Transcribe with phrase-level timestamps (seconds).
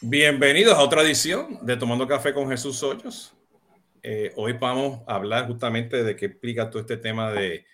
[0.00, 3.34] Bienvenidos a otra edición de Tomando Café con Jesús Hoyos.
[4.00, 7.66] Eh, hoy vamos a hablar justamente de qué explica todo este tema de,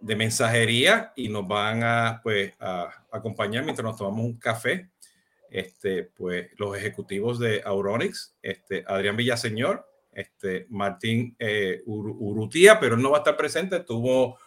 [0.00, 4.88] de mensajería y nos van a, pues, a, acompañar mientras nos tomamos un café.
[5.50, 13.02] Este, pues, los ejecutivos de Auronix, este, Adrián Villaseñor, este, Martín eh, Urutía, pero él
[13.02, 14.38] no va a estar presente, tuvo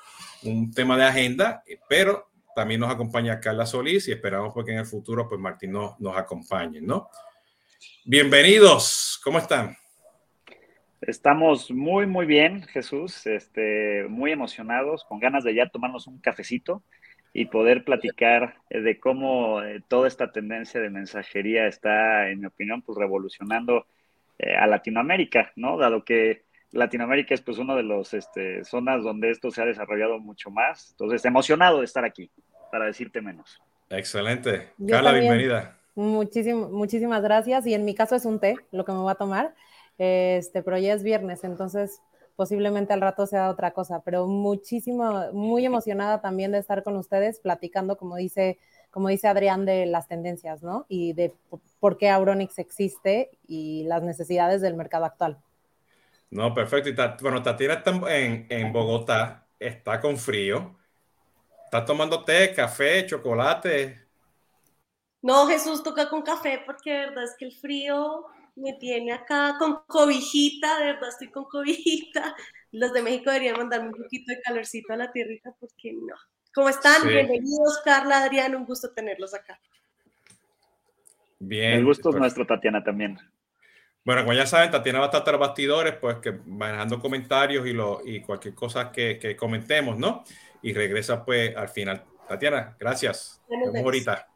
[0.43, 4.85] un tema de agenda, pero también nos acompaña Carla Solís y esperamos porque en el
[4.85, 7.09] futuro pues Martín nos, acompañe, ¿no?
[8.05, 9.75] Bienvenidos, ¿cómo están?
[11.01, 16.81] Estamos muy, muy bien, Jesús, este, muy emocionados, con ganas de ya tomarnos un cafecito
[17.33, 22.81] y poder platicar de cómo eh, toda esta tendencia de mensajería está, en mi opinión,
[22.81, 23.85] pues revolucionando
[24.39, 25.77] eh, a Latinoamérica, ¿no?
[25.77, 30.19] Dado que Latinoamérica es pues una de las este, zonas donde esto se ha desarrollado
[30.19, 30.91] mucho más.
[30.91, 32.29] Entonces, emocionado de estar aquí,
[32.71, 33.61] para decirte menos.
[33.89, 34.69] Excelente.
[34.87, 35.77] Carla, bienvenida.
[35.95, 37.65] Muchísimo, muchísimas gracias.
[37.65, 39.55] Y en mi caso es un té, lo que me voy a tomar.
[39.97, 42.01] Este, pero ya es viernes, entonces
[42.35, 44.01] posiblemente al rato sea otra cosa.
[44.03, 48.59] Pero muchísimo, muy emocionada también de estar con ustedes platicando, como dice,
[48.91, 50.85] como dice Adrián, de las tendencias, ¿no?
[50.89, 51.33] Y de
[51.79, 55.37] por qué Auronix existe y las necesidades del mercado actual.
[56.31, 56.89] No, perfecto.
[56.89, 60.75] Y bueno, Tatiana está en, en Bogotá, está con frío.
[61.65, 64.05] ¿Estás tomando té, café, chocolate?
[65.21, 69.55] No, Jesús toca con café porque de verdad es que el frío me tiene acá
[69.57, 72.35] con cobijita, de verdad estoy con cobijita.
[72.71, 76.15] Los de México deberían mandarme un poquito de calorcito a la tierrita porque no.
[76.53, 77.07] ¿Cómo están?
[77.07, 79.59] Bienvenidos, Carla, Adrián, un gusto tenerlos acá.
[81.39, 81.73] Bien.
[81.73, 83.19] El gusto es nuestro, Tatiana, también.
[84.05, 88.01] Bueno, como ya saben, Tatiana va a estar bastidores, pues que manejando comentarios y, lo,
[88.05, 90.23] y cualquier cosa que, que, comentemos, ¿no?
[90.61, 92.03] Y regresa pues al final.
[92.29, 93.41] Tatiana, gracias.
[93.49, 94.27] Nos vemos ahorita.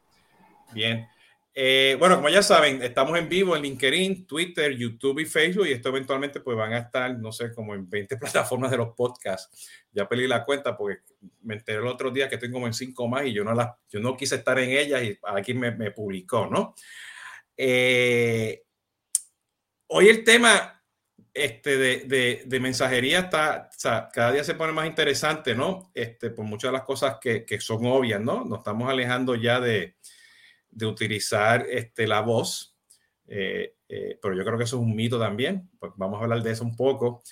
[0.74, 1.08] Bien.
[1.54, 5.74] Eh, bueno, como ya saben, estamos en vivo en LinkedIn, Twitter, YouTube y Facebook y
[5.74, 9.70] esto eventualmente pues van a estar, no sé, como en 20 plataformas de los podcasts.
[9.92, 11.02] Ya perdí la cuenta porque
[11.44, 13.78] me enteré el otro día que estoy como en cinco más y yo no, la,
[13.88, 16.74] yo no quise estar en ellas y aquí me, me publicó, ¿no?
[17.56, 18.64] Eh,
[19.90, 20.84] hoy el tema
[21.34, 23.70] este, de, de, mensajería está,
[24.14, 25.92] cada día se pone más interesante, ¿no?
[25.94, 28.44] Este, por muchas de las cosas que, que son obvias, ¿no?
[28.46, 29.96] Nos estamos alejando ya de,
[30.70, 32.76] de utilizar este, la voz,
[33.28, 36.42] eh, eh, pero yo creo que eso es un mito también, pues vamos a hablar
[36.42, 37.24] de eso un poco.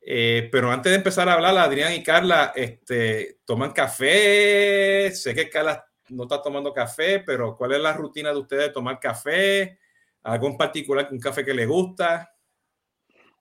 [0.00, 5.10] Eh, pero antes de empezar a hablar, Adrián y Carla, este, ¿toman café?
[5.12, 8.72] Sé que Carla no está tomando café, pero ¿cuál es la rutina de ustedes de
[8.72, 9.79] tomar café?
[10.22, 12.34] ¿Algo en particular, un café que le gusta?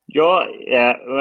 [0.08, 0.42] Yo,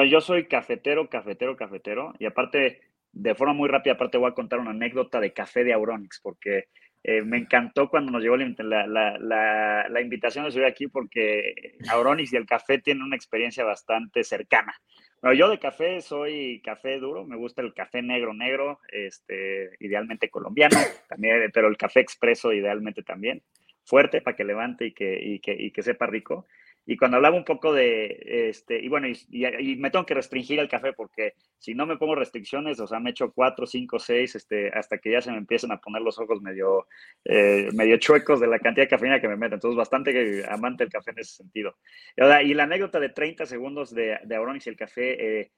[0.08, 2.14] yo soy cafetero, cafetero, cafetero.
[2.18, 2.80] Y aparte,
[3.12, 6.68] de forma muy rápida, aparte voy a contar una anécdota de café de Auronix, porque
[7.04, 12.32] eh, me encantó cuando nos llegó la, la, la, invitación de subir aquí porque Auronix
[12.32, 14.74] y el café tienen una experiencia bastante cercana.
[15.20, 20.28] Bueno, yo de café soy café duro, me gusta el café negro negro, este, idealmente
[20.28, 20.76] colombiano,
[21.08, 23.42] también, pero el café expreso idealmente también,
[23.88, 26.46] fuerte para que levante y que, y que, y que sepa rico.
[26.90, 30.70] Y cuando hablaba un poco de, este, y bueno, y, me tengo que restringir el
[30.70, 34.70] café porque si no me pongo restricciones, o sea, me echo cuatro, cinco, seis, este,
[34.70, 36.86] hasta que ya se me empiezan a poner los ojos medio,
[37.26, 39.56] eh, medio chuecos de la cantidad de cafeína que me meto.
[39.56, 41.76] Entonces, bastante amante del café en ese sentido.
[42.16, 45.50] Y, la anécdota de 30 segundos de, de Auronis y el café, eh,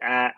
[0.00, 0.34] ah,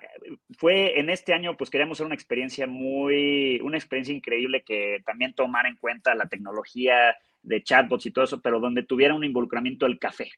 [0.58, 5.34] fue en este año, pues queríamos hacer una experiencia muy, una experiencia increíble que también
[5.34, 9.86] tomar en cuenta la tecnología, de chatbots y todo eso, pero donde tuviera un involucramiento
[9.86, 10.30] del café.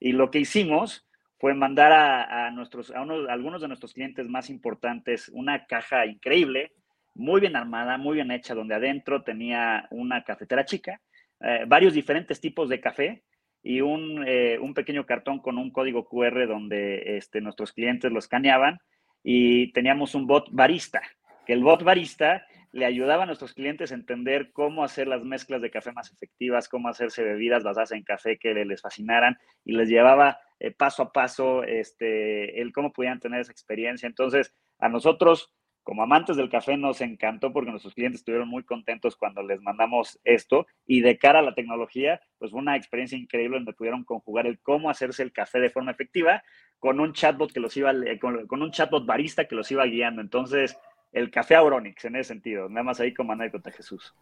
[0.00, 1.06] Y lo que hicimos
[1.38, 6.72] fue mandar a, nuestros, a, algunos de nuestros clientes más importantes una caja increíble,
[7.14, 11.00] muy bien armada, muy bien hecha, donde adentro tenía una cafetera chica,
[11.40, 13.22] eh, varios diferentes tipos de café
[13.64, 18.18] y un, eh, un, pequeño cartón con un código QR donde este, nuestros clientes lo
[18.18, 18.78] escaneaban
[19.22, 21.00] y teníamos un bot barista,
[21.46, 25.62] que el bot barista le ayudaba a nuestros clientes a entender cómo hacer las mezclas
[25.62, 29.88] de café más efectivas, cómo hacerse bebidas basadas en café que les fascinaran y les
[29.88, 34.06] llevaba eh, paso a paso este, el cómo podían tener esa experiencia.
[34.06, 35.54] Entonces, a nosotros,
[35.84, 40.18] como amantes del café, nos encantó porque nuestros clientes estuvieron muy contentos cuando les mandamos
[40.24, 44.46] esto y de cara a la tecnología, pues fue una experiencia increíble donde pudieron conjugar
[44.46, 46.42] el cómo hacerse el café de forma efectiva
[46.78, 50.20] con un chatbot que los iba, con, con un chatbot barista que los iba guiando.
[50.20, 50.76] Entonces,
[51.12, 52.68] el café Auronix en ese sentido.
[52.68, 54.14] Nada más ahí como anécdota, Jesús.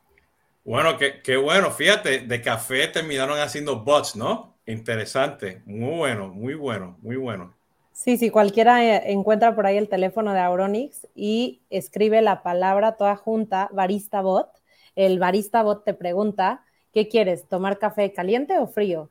[0.65, 1.71] Bueno, qué, bueno.
[1.71, 4.59] Fíjate, de café terminaron haciendo bots, ¿no?
[4.67, 5.63] Interesante.
[5.65, 7.55] Muy bueno, muy bueno, muy bueno.
[8.03, 12.97] Sí, sí, cualquiera eh, encuentra por ahí el teléfono de Auronix y escribe la palabra
[12.97, 14.49] toda junta, barista bot.
[14.97, 17.47] El barista bot te pregunta ¿qué quieres?
[17.47, 19.09] ¿Tomar café caliente o frío?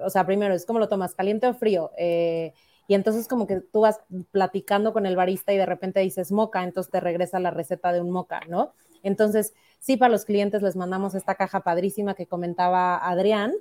[0.00, 1.92] o sea, primero es como lo tomas, caliente o frío.
[1.96, 2.52] Eh,
[2.88, 4.00] y entonces como que tú vas
[4.32, 8.00] platicando con el barista y de repente dices moca, entonces te regresa la receta de
[8.00, 8.72] un moca, ¿no?
[9.04, 13.52] Entonces, sí, para los clientes les mandamos esta caja padrísima que comentaba Adrián,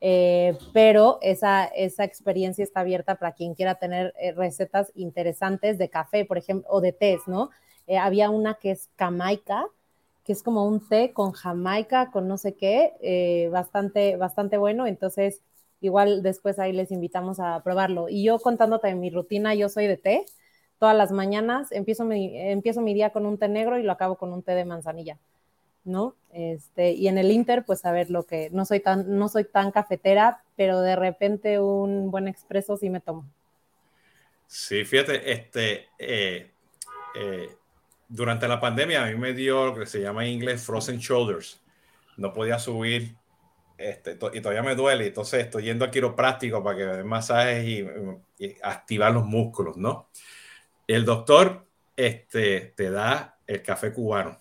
[0.00, 5.90] eh, pero esa, esa experiencia está abierta para quien quiera tener eh, recetas interesantes de
[5.90, 7.50] café, por ejemplo, o de tés, ¿no?
[7.86, 9.66] Eh, había una que es Jamaica,
[10.24, 14.86] que es como un té con Jamaica, con no sé qué, bastante, bastante bueno.
[14.86, 15.42] Entonces,
[15.80, 18.08] igual después ahí les invitamos a probarlo.
[18.08, 20.26] Y yo contándote mi rutina, yo soy de té.
[20.78, 24.32] Todas las mañanas empiezo empiezo mi día con un té negro y lo acabo con
[24.32, 25.18] un té de manzanilla.
[25.84, 26.14] ¿No?
[26.32, 29.44] Este, y en el Inter, pues a ver lo que, no soy tan, no soy
[29.44, 33.28] tan cafetera, pero de repente un buen expreso sí me tomo.
[34.46, 36.50] Sí, fíjate, este, eh,
[37.14, 37.56] eh,
[38.08, 41.62] durante la pandemia a mí me dio lo que se llama en inglés frozen shoulders.
[42.16, 43.14] No podía subir
[43.78, 45.06] este, y todavía me duele.
[45.06, 47.86] Entonces estoy yendo a quiropráctico para que me den masajes y,
[48.38, 50.10] y, activar los músculos, ¿no?
[50.86, 51.66] El doctor
[51.96, 54.38] este, te da el café cubano.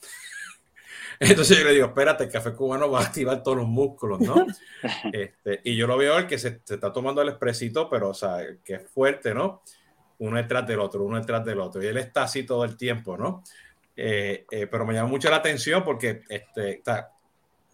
[1.19, 4.45] Entonces yo le digo, espérate, el café cubano va a activar todos los músculos, ¿no?
[5.13, 8.37] Este, y yo lo veo el que se, está tomando el expresito, pero, o sea,
[8.63, 9.61] que es fuerte, ¿no?
[10.19, 11.83] Uno detrás del otro, uno detrás del otro.
[11.83, 13.43] Y él está así todo el tiempo, ¿no?
[13.95, 16.81] Eh, eh, pero me llama mucho la atención porque este,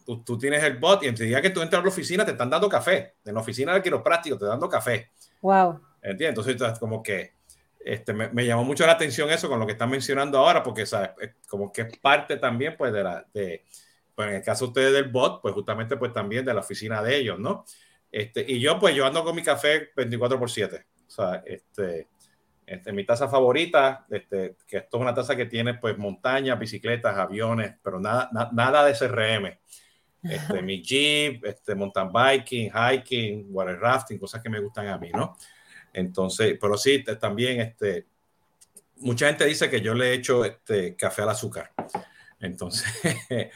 [0.03, 2.49] tú, tú, tienes el bot y día que tú entras a la oficina te están
[2.49, 3.13] dando café.
[3.23, 5.11] En la oficina del quiropráctico te están dando café.
[5.41, 5.79] Wow.
[6.01, 6.47] ¿Entiendes?
[6.47, 7.34] Entonces, como que
[7.85, 11.11] este, me, llamó mucho la atención eso con lo que están mencionando ahora, porque ¿sabes?
[11.47, 13.63] como que es parte también, pues, de la, de,
[14.15, 17.03] pues, en el caso de ustedes del bot, pues justamente, pues también de la oficina
[17.03, 17.63] de ellos, ¿no?
[18.11, 20.83] Este, y yo, pues, yo ando con mi café 24 por 7.
[21.07, 22.07] O sea, este,
[22.65, 27.15] este, mi taza favorita, este, que esto es una taza que tiene, pues, montañas, bicicletas,
[27.15, 29.59] aviones, pero nada, nada de SRM.
[30.23, 35.11] Este, mi Jeep, este, mountain biking, hiking, water rafting, cosas que me gustan a mí,
[35.11, 35.35] ¿no?
[35.95, 38.07] Entonces, pero sí, también, este,
[38.97, 41.71] mucha gente dice que yo le he hecho este, café al azúcar.
[42.39, 42.85] Entonces,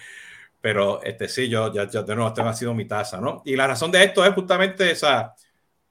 [0.61, 3.41] pero este, sí, yo ya, de nuevo, esta ha sido mi taza, ¿no?
[3.45, 5.35] Y la razón de esto es justamente esa,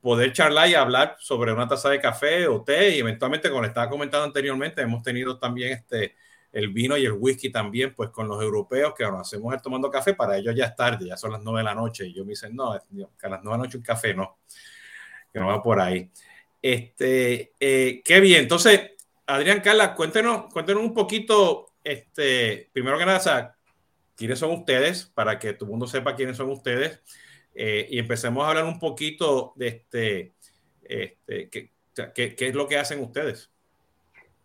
[0.00, 3.90] poder charlar y hablar sobre una taza de café o té y eventualmente, como estaba
[3.90, 6.16] comentando anteriormente, hemos tenido también este,
[6.52, 9.90] el vino y el whisky también, pues con los europeos que nos hacemos el tomando
[9.90, 12.24] café, para ellos ya es tarde, ya son las nueve de la noche y yo
[12.24, 12.78] me dicen, no,
[13.18, 14.38] que a las nueve de la noche un café no,
[15.32, 16.10] que no va por ahí.
[16.60, 18.42] Este, eh, qué bien.
[18.42, 18.92] Entonces,
[19.26, 23.56] Adrián, Carla, cuéntenos, cuéntenos un poquito, este, primero que nada,
[24.16, 27.02] quiénes son ustedes, para que todo el mundo sepa quiénes son ustedes,
[27.54, 30.32] eh, y empecemos a hablar un poquito de este,
[30.82, 31.70] este qué,
[32.34, 33.50] qué, es lo que hacen ustedes.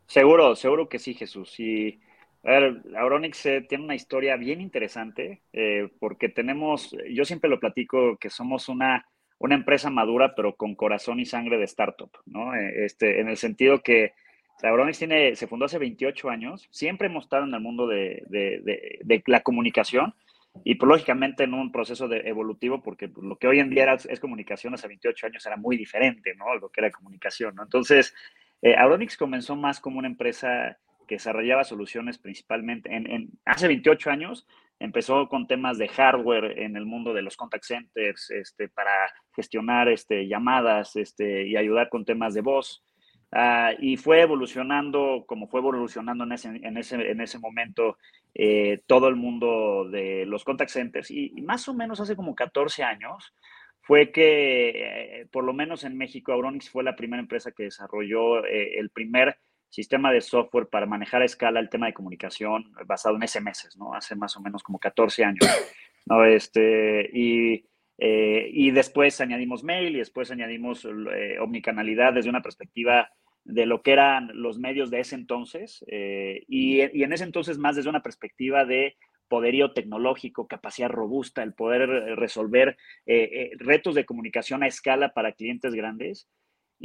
[0.08, 1.60] Seguro, seguro que sí, Jesús.
[1.60, 2.00] Y
[2.44, 5.42] a ver, Auronix eh, tiene una historia bien interesante,
[6.00, 9.08] porque tenemos, yo siempre lo platico, que somos una
[9.44, 12.56] una empresa madura, pero con corazón y sangre de startup, ¿no?
[12.56, 14.14] Eh, este, en el sentido que
[14.62, 18.24] Sabronis tiene, se fundó hace 28 años, siempre hemos estado en el mundo de,
[19.26, 20.16] la comunicación
[20.64, 23.94] y pues, lógicamente en un proceso de evolutivo, porque pues, lo que hoy en día
[23.94, 26.56] es comunicación, hace 28 años era muy diferente, ¿no?
[26.56, 27.64] Lo que era comunicación, ¿no?
[27.64, 28.16] Entonces,
[28.62, 28.76] eh,
[29.20, 34.48] comenzó más como una empresa que desarrollaba soluciones principalmente en, en, hace 28 años
[34.84, 38.92] empezó con temas de hardware en el mundo de los contact centers este, para
[39.34, 42.84] gestionar este, llamadas este, y ayudar con temas de voz.
[43.32, 47.98] Ah, y fue evolucionando, como fue evolucionando en ese, en ese, en ese momento
[48.34, 51.10] eh, todo el mundo de los contact centers.
[51.10, 53.34] Y, más o menos hace como 14 años
[53.80, 58.46] fue que, eh, por lo menos en México, Auronix fue la primera empresa que desarrolló
[58.46, 59.38] eh, el primer
[59.74, 63.96] sistema de software para manejar a escala el tema de comunicación basado en SMS, ¿no?
[63.96, 65.48] Hace más o menos como 14 años,
[66.06, 66.24] ¿no?
[66.26, 67.66] Este, y,
[67.98, 73.10] eh, y después añadimos mail y después añadimos eh, omnicanalidad desde una perspectiva
[73.46, 77.58] de lo que eran los medios de ese entonces eh, y, y, en ese entonces
[77.58, 78.96] más desde una perspectiva de
[79.28, 82.78] poderío tecnológico, capacidad robusta, el poder resolver
[83.58, 86.28] retos de comunicación a escala para clientes grandes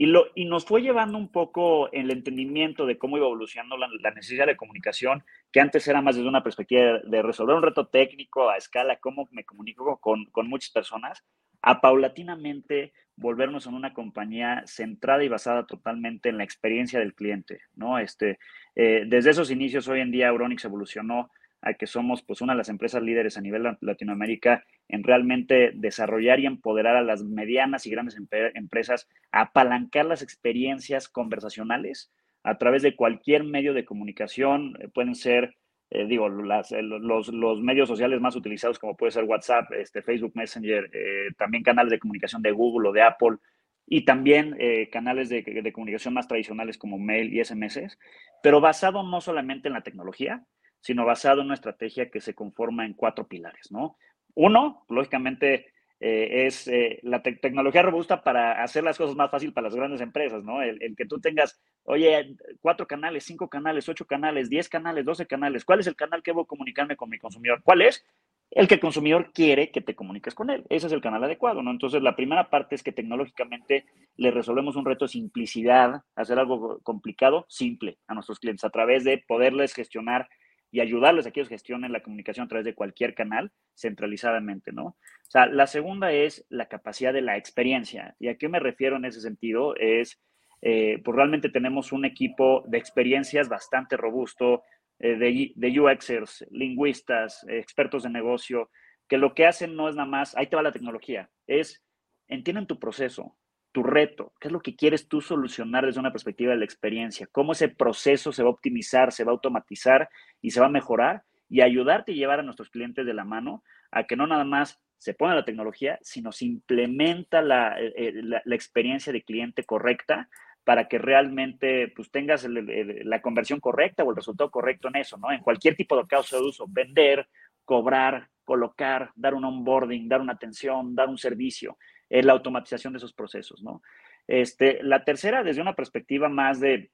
[0.00, 4.12] y, lo, y nos fue llevando un poco el entendimiento de cómo iba evolucionando la,
[4.12, 8.48] necesidad de comunicación, que antes era más desde una perspectiva de, resolver un reto técnico
[8.48, 11.24] a escala, cómo me comunico con, con muchas personas,
[11.62, 17.62] a paulatinamente volvernos en una compañía centrada y basada totalmente en la experiencia del cliente,
[17.74, 17.98] ¿no?
[17.98, 18.38] Este,
[18.76, 22.58] eh, desde esos inicios, hoy en día, Euronix evolucionó a que somos pues una de
[22.58, 27.90] las empresas líderes a nivel Latinoamérica en realmente desarrollar y empoderar a las medianas y
[27.90, 28.16] grandes
[28.54, 32.12] empresas a apalancar las experiencias conversacionales
[32.44, 35.56] a través de cualquier medio de comunicación, eh, pueden ser
[35.90, 40.90] eh, digo, los, los, medios sociales más utilizados como puede ser WhatsApp, este, Facebook Messenger,
[41.38, 43.38] también canales de comunicación de Google o de Apple
[43.86, 44.54] y también
[44.92, 47.98] canales de, de, comunicación más tradicionales como mail y SMS,
[48.42, 50.44] pero basado no solamente en la tecnología,
[50.80, 53.96] sino basado en una estrategia que se conforma en cuatro pilares, ¿no?
[54.34, 59.66] Uno, lógicamente, eh, es eh, la tecnología robusta para hacer las cosas más fácil para
[59.66, 60.62] las grandes empresas, ¿no?
[60.62, 65.64] El, que tú tengas, oye, cuatro canales, cinco canales, ocho canales, diez canales, doce canales.
[65.64, 67.62] ¿Cuál es el canal que a comunicarme con mi consumidor?
[67.64, 68.04] ¿Cuál es?
[68.50, 70.64] El que el consumidor quiere que te comuniques con él.
[70.70, 71.72] Ese es el canal adecuado, ¿no?
[71.72, 73.84] Entonces, la primera parte es que tecnológicamente
[74.16, 79.02] le resolvemos un reto de simplicidad, hacer algo complicado, simple a nuestros clientes, a través
[79.02, 80.28] de poderles gestionar
[80.70, 84.84] y ayudarles a que ellos gestionen la comunicación a través de cualquier canal centralizadamente, ¿no?
[84.84, 84.96] O
[85.30, 88.14] sea, la segunda es la capacidad de la experiencia.
[88.18, 89.74] ¿Y a qué me refiero en ese sentido?
[89.76, 90.20] Es,
[90.60, 94.62] eh, pues realmente tenemos un equipo de experiencias bastante robusto,
[94.98, 98.70] eh, de, de UXers, lingüistas, expertos de negocio,
[99.08, 101.82] que lo que hacen no es nada más, ahí te va la tecnología, es
[102.28, 103.37] entienden tu proceso,
[103.72, 107.28] tu reto, qué es lo que quieres tú solucionar desde una perspectiva de la experiencia,
[107.30, 110.08] cómo ese proceso se va a optimizar, se va a automatizar
[110.40, 113.62] y se va a mejorar y ayudarte y llevar a nuestros clientes de la mano
[113.90, 118.12] a que no nada más se pone la tecnología, sino se implementa la, eh, eh,
[118.22, 120.28] la, experiencia de cliente correcta
[120.64, 125.32] para que realmente pues, tengas la conversión correcta o el resultado correcto en eso, ¿no?
[125.32, 127.26] En cualquier tipo de causa de uso, vender,
[127.64, 131.78] cobrar, colocar, dar un onboarding, dar una atención, dar un servicio
[132.10, 133.82] es la automatización de esos procesos, ¿no?
[134.26, 136.90] Este, la tercera, desde una perspectiva más de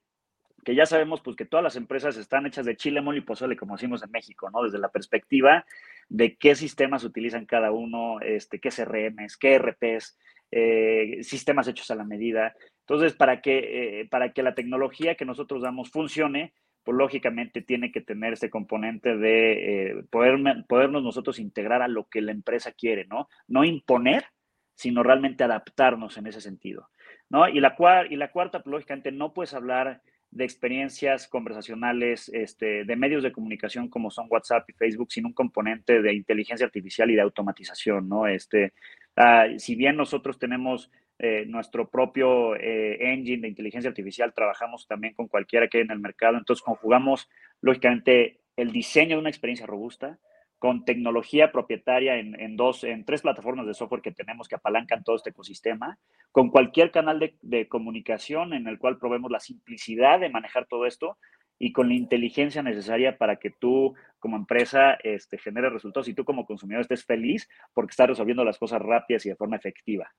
[0.65, 3.57] que ya sabemos pues que todas las empresas están hechas de chile, mole y pozole,
[3.57, 4.63] como decimos en México, ¿no?
[4.63, 5.65] Desde la perspectiva
[6.09, 10.19] de qué sistemas utilizan cada uno, este, qué CRMs, qué RPs,
[10.51, 12.55] eh, sistemas hechos a la medida.
[12.81, 17.91] Entonces, para que, eh, para que la tecnología que nosotros damos funcione, pues lógicamente tiene
[17.91, 22.73] que tener este componente de eh, poder, podernos nosotros integrar a lo que la empresa
[22.73, 23.29] quiere, ¿no?
[23.49, 24.27] No imponer,
[24.75, 26.89] sino realmente adaptarnos en ese sentido.
[27.29, 27.49] ¿no?
[27.49, 27.77] Y, la,
[28.11, 30.03] y la cuarta, pues, lógicamente, no puedes hablar
[30.35, 35.33] de experiencias conversacionales, este, de medios de comunicación como son WhatsApp y Facebook, sin un
[35.33, 38.27] componente de inteligencia artificial y de automatización, ¿no?
[38.27, 38.73] Este,
[39.15, 40.91] ah, si bien nosotros tenemos
[41.21, 45.93] eh, nuestro propio eh, engine de inteligencia artificial, trabajamos también con cualquiera que hay en
[45.93, 50.19] el mercado, entonces conjugamos, lógicamente, el diseño de una experiencia robusta,
[50.59, 55.17] con tecnología propietaria en, dos, en tres plataformas de software que tenemos que apalancan todo
[55.17, 55.99] este ecosistema,
[56.33, 61.19] con cualquier canal de, comunicación en el cual probemos la simplicidad de manejar todo esto
[61.59, 66.25] y con la inteligencia necesaria para que tú como empresa este, generes resultados y tú
[66.25, 70.11] como consumidor estés feliz porque estás resolviendo las cosas rápidas y de forma efectiva.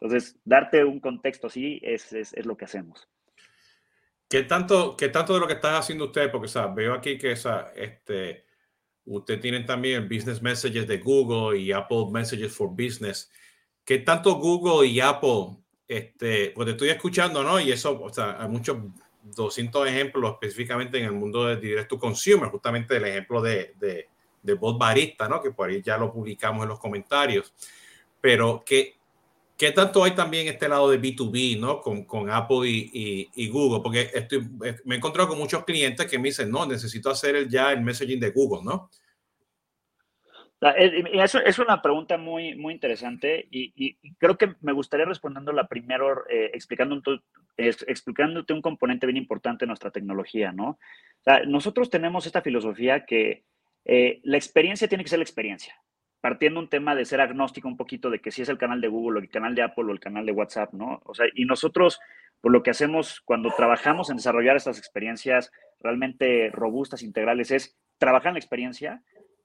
[0.00, 3.08] Entonces, darte un contexto así es, es, lo que hacemos.
[4.28, 6.30] ¿Qué tanto, ¿Qué tanto de lo que estás haciendo usted?
[6.30, 8.46] Porque o veo aquí que esa, este,
[9.04, 13.30] Usted tiene también Business Messages de Google y Apple Messages for Business.
[13.84, 15.56] ¿Qué tanto Google y Apple,
[15.88, 17.60] este, pues te estoy escuchando, ¿no?
[17.60, 18.78] Y eso, o sea, hay muchos
[19.22, 24.08] 200 ejemplos específicamente en el mundo de Direct to Consumer, justamente el ejemplo de, de,
[24.42, 25.42] de Bot Barista, ¿no?
[25.42, 27.52] Que por ahí ya lo publicamos en los comentarios.
[28.20, 28.96] Pero, ¿qué,
[29.62, 31.80] ¿qué tanto hay también este lado de B2B, ¿no?
[31.80, 34.48] Con, con Apple y, y, Google, porque estoy,
[34.84, 37.80] me he encontrado con muchos clientes que me dicen, no, necesito hacer el, ya el
[37.80, 38.90] messaging de Google, ¿no?
[40.60, 46.50] Eso es una pregunta muy, muy interesante y, creo que me gustaría respondiéndola primero eh,
[46.54, 47.00] explicando
[47.56, 50.80] explicándote un componente bien importante de nuestra tecnología, ¿no?
[51.46, 53.44] nosotros tenemos esta filosofía que
[53.84, 55.80] eh, la experiencia tiene que ser la experiencia,
[56.22, 58.88] partiendo un tema de ser agnóstico un poquito de que si es el canal de
[58.88, 61.02] Google o el canal de Apple o el canal de WhatsApp, ¿no?
[61.04, 62.00] O sea, y nosotros,
[62.40, 65.50] por lo que hacemos cuando trabajamos en desarrollar estas experiencias
[65.80, 69.02] realmente robustas, integrales, es trabajar la experiencia,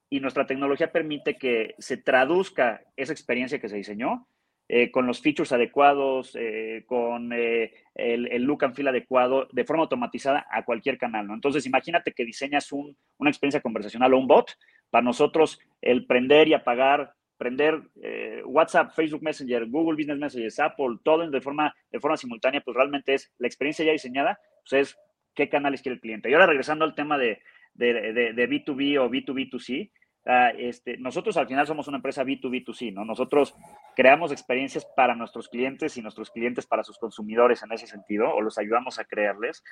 [0.10, 4.28] y nuestra tecnología permite que se traduzca esa experiencia que se diseñó
[4.70, 9.84] eh, con los features adecuados, eh, con eh, el, look and feel adecuado, de forma
[9.84, 11.26] automatizada a cualquier canal.
[11.26, 11.34] ¿no?
[11.34, 14.52] Entonces, imagínate que diseñas una experiencia conversacional o un bot.
[14.90, 17.82] Para nosotros, el prender y apagar, prender
[18.46, 23.14] WhatsApp, Facebook Messenger, Google Business Messages, Apple, todo de forma, de forma simultánea, pues realmente
[23.14, 24.98] es la experiencia ya diseñada, pues es
[25.36, 26.30] qué canales quiere el cliente.
[26.30, 27.42] Y ahora regresando al tema de,
[27.76, 29.92] de, de, B2B o B2B2C,
[30.28, 33.06] ah, este, nosotros al final somos una empresa B2B2C, ¿no?
[33.06, 33.56] Nosotros
[33.96, 38.42] creamos experiencias para nuestros clientes y nuestros clientes para sus consumidores en ese sentido, o
[38.42, 39.64] los ayudamos a crearles.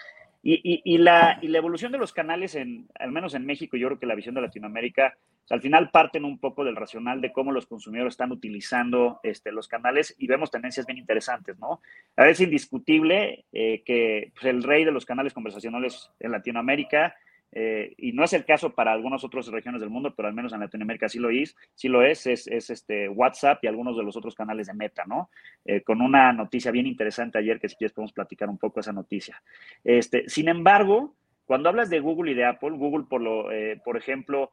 [0.41, 3.77] Y, y, y, la, y la, evolución de los canales, en, al menos en México,
[3.77, 5.15] yo creo que la visión de Latinoamérica,
[5.49, 9.67] al final parten un poco del racional de cómo los consumidores están utilizando este, los
[9.67, 11.81] canales y vemos tendencias bien interesantes, ¿no?
[12.15, 17.15] A es indiscutible eh, que pues, el rey de los canales conversacionales en Latinoamérica
[17.57, 20.51] eh, y no es el caso para algunas otras regiones del mundo, pero al menos
[20.51, 24.17] en Latinoamérica sí lo es, sí lo es, es, este WhatsApp y algunos de los
[24.17, 25.29] otros canales de Meta, ¿no?
[25.63, 28.91] Eh, con una noticia bien interesante ayer que si quieres podemos platicar un poco esa
[28.91, 29.41] noticia.
[29.85, 33.95] Este, sin embargo, cuando hablas de Google y de Apple, Google, por, lo, eh, por
[33.95, 34.51] ejemplo,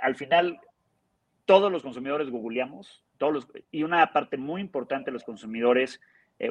[0.00, 0.60] al final
[1.46, 6.00] todos los consumidores googleamos, todos los, y una parte muy importante de los consumidores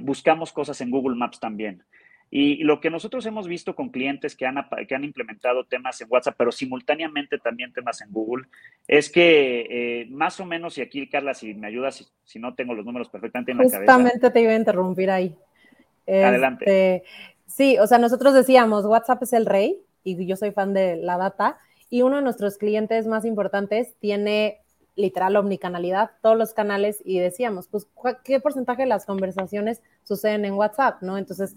[0.01, 1.83] buscamos cosas en Google Maps también.
[2.29, 4.55] Y lo que nosotros hemos visto con clientes que han,
[4.87, 8.47] que han implementado temas en WhatsApp, pero simultáneamente también temas en Google,
[8.87, 12.73] es que eh, más o menos, y aquí Carla, si me ayudas, si, no tengo
[12.73, 13.79] los números perfectamente en la cabeza.
[13.79, 15.35] Justamente te iba a interrumpir ahí.
[16.07, 16.65] Adelante.
[16.65, 17.09] Este,
[17.45, 21.17] sí, o sea, nosotros decíamos, WhatsApp es el rey, y yo soy fan de la
[21.17, 24.59] data, y uno de nuestros clientes más importantes tiene
[24.95, 27.87] literal omnicanalidad, todos los canales, y decíamos, pues,
[28.23, 31.01] ¿qué porcentaje de las conversaciones suceden en WhatsApp?
[31.01, 31.17] ¿No?
[31.17, 31.55] Entonces,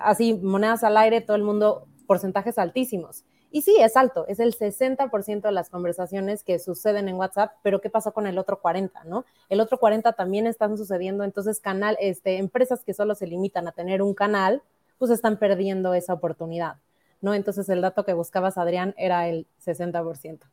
[0.00, 3.24] así, monedas al aire, todo el mundo, porcentajes altísimos.
[3.52, 7.80] Y sí, es alto, es el 60% de las conversaciones que suceden en WhatsApp, pero
[7.80, 9.24] ¿qué pasó con el otro 40, no?
[9.48, 13.72] El otro 40 también están sucediendo, entonces canal, este, empresas que solo se limitan a
[13.72, 14.62] tener un canal,
[14.98, 16.76] pues están perdiendo esa oportunidad,
[17.20, 17.34] ¿no?
[17.34, 20.46] Entonces el dato que buscabas, Adrián, era el 60%.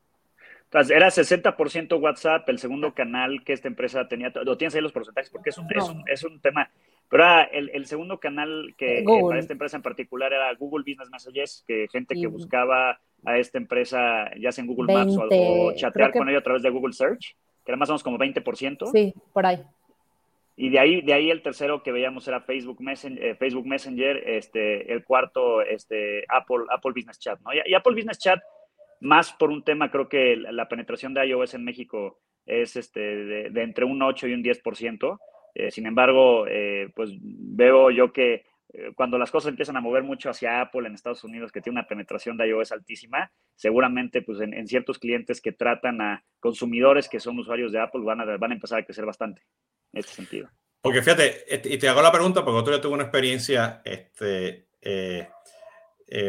[0.63, 4.92] Entonces, era 60% WhatsApp, el segundo canal que esta empresa tenía, lo tienes ahí los
[4.92, 6.70] porcentajes, porque es un, es un, es un tema
[7.09, 11.87] pero el, segundo canal que, para esta empresa en particular era Google Business Messages, que
[11.89, 16.41] gente que buscaba a esta empresa, ya sea en Google Maps o, chatear con ellos
[16.41, 18.91] a través de Google Search, que era más o menos como 20%.
[18.91, 19.63] Sí, por ahí.
[20.57, 24.17] Y de ahí, de ahí el tercero que veíamos era Facebook Messenger, eh, Facebook Messenger
[24.25, 27.51] este, el cuarto, este, Apple, Apple Business Chat, ¿no?
[27.53, 28.39] Y, Apple Business Chat,
[28.99, 33.49] más por un tema, creo que la, penetración de iOS en México es este, de,
[33.49, 35.19] de entre un 8 y un 10%.
[35.59, 40.03] Eh, sin embargo, eh, pues veo yo que eh, cuando las cosas empiezan a mover
[40.03, 44.39] mucho hacia Apple en Estados Unidos, que tiene una penetración de iOS altísima, seguramente pues
[44.39, 48.51] en, ciertos clientes que tratan a consumidores que son usuarios de Apple van a, van
[48.51, 49.41] a empezar a crecer bastante
[49.93, 50.47] en este sentido.
[50.79, 54.67] Porque fíjate, y te hago la pregunta porque otro día tuve una experiencia, este,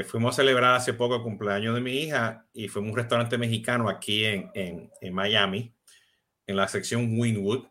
[0.06, 3.36] fuimos a celebrar hace poco el cumpleaños de mi hija y fuimos a un restaurante
[3.36, 5.74] mexicano aquí en, en, en Miami,
[6.46, 7.66] en la sección Winwood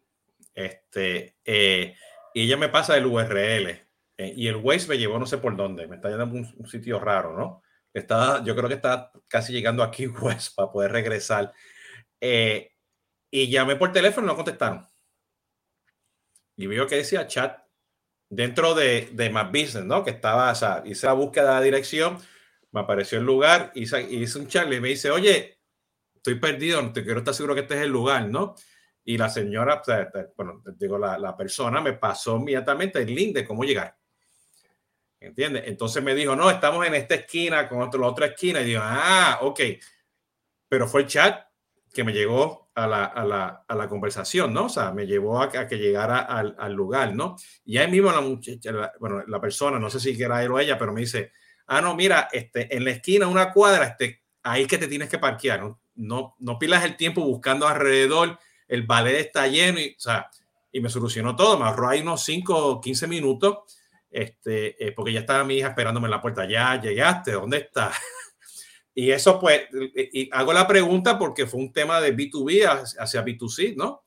[0.57, 1.95] este, eh,
[2.33, 3.69] y ella me pasa el URL
[4.17, 6.67] eh, y el Waze me llevó no sé por dónde, me está llevando un, un
[6.67, 7.61] sitio raro, ¿no?
[7.93, 11.53] Está, yo creo que está casi llegando aquí Waze para poder regresar.
[12.19, 12.71] Eh,
[13.31, 14.87] y llamé por teléfono no contestaron.
[16.55, 17.59] Y veo que decía chat
[18.27, 20.03] dentro de, de My Business, ¿no?
[20.03, 22.17] Que estaba, o sea, hice la búsqueda de la dirección,
[22.71, 25.59] me apareció el lugar, hice, hice un chat y me dice, oye,
[26.15, 28.55] estoy perdido, no te quiero estar seguro que este es el lugar, ¿no?
[29.07, 29.81] Y la señora,
[30.35, 33.97] bueno, digo, la, la, persona me pasó inmediatamente el link de cómo llegar.
[35.17, 35.63] ¿Entiendes?
[35.65, 38.59] Entonces me dijo, no, estamos en esta esquina con otro, la otra esquina.
[38.59, 39.61] Y digo, ah, ok.
[40.67, 41.41] Pero fue el chat
[41.93, 44.65] que me llegó a la, a la, a la conversación, ¿no?
[44.65, 47.37] O sea, me llevó a, que llegara al, al, lugar, ¿no?
[47.63, 50.77] Y ahí mismo la muchacha, bueno, la persona, no sé si era él o ella,
[50.77, 51.31] pero me dice,
[51.67, 55.17] ah, no, mira, este, en la esquina, una cuadra, este, ahí que te tienes que
[55.17, 55.79] parquear, ¿no?
[55.95, 58.37] No, no pilas el tiempo buscando alrededor
[58.67, 60.29] el ballet está lleno y, o sea,
[60.71, 63.57] y me solucionó todo, me ahorró ahí unos 5 o 15 minutos,
[64.09, 67.91] este, eh, porque ya estaba mi hija esperándome en la puerta, ya llegaste, ¿dónde está?
[68.93, 73.75] y eso pues, y hago la pregunta porque fue un tema de B2B hacia B2C,
[73.75, 74.03] ¿no?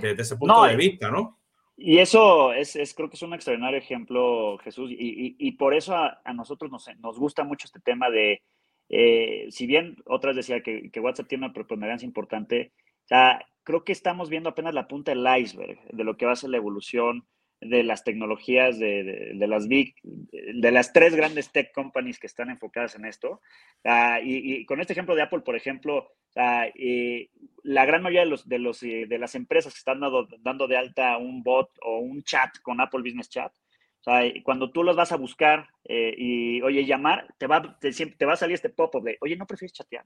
[0.00, 1.38] Desde ese punto de vista, ¿no?
[1.76, 5.94] Y eso es, es, creo que es un extraordinario ejemplo, Jesús, y, y, por eso
[5.94, 8.42] a, nosotros nos, nos, gusta mucho este tema de,
[8.88, 12.72] eh, si bien otras decía que, que WhatsApp tiene una preponderancia importante,
[13.04, 16.32] o sea, creo que estamos viendo apenas la punta del iceberg de lo que va
[16.32, 17.26] a ser la evolución
[17.60, 22.50] de las tecnologías de, de, las big, de las tres grandes tech companies que están
[22.50, 23.40] enfocadas en esto.
[23.82, 28.30] Uh, y, y, con este ejemplo de Apple, por ejemplo, uh, la gran mayoría de,
[28.30, 31.70] los, de, los, eh, de las empresas que están dando, dando de alta un bot
[31.82, 33.52] o un chat con Apple Business Chat,
[34.44, 38.34] cuando tú los vas a buscar eh, y, oye, llamar, te va, te, te va
[38.34, 40.04] a salir este pop-up de, oye, ¿no prefieres chatear?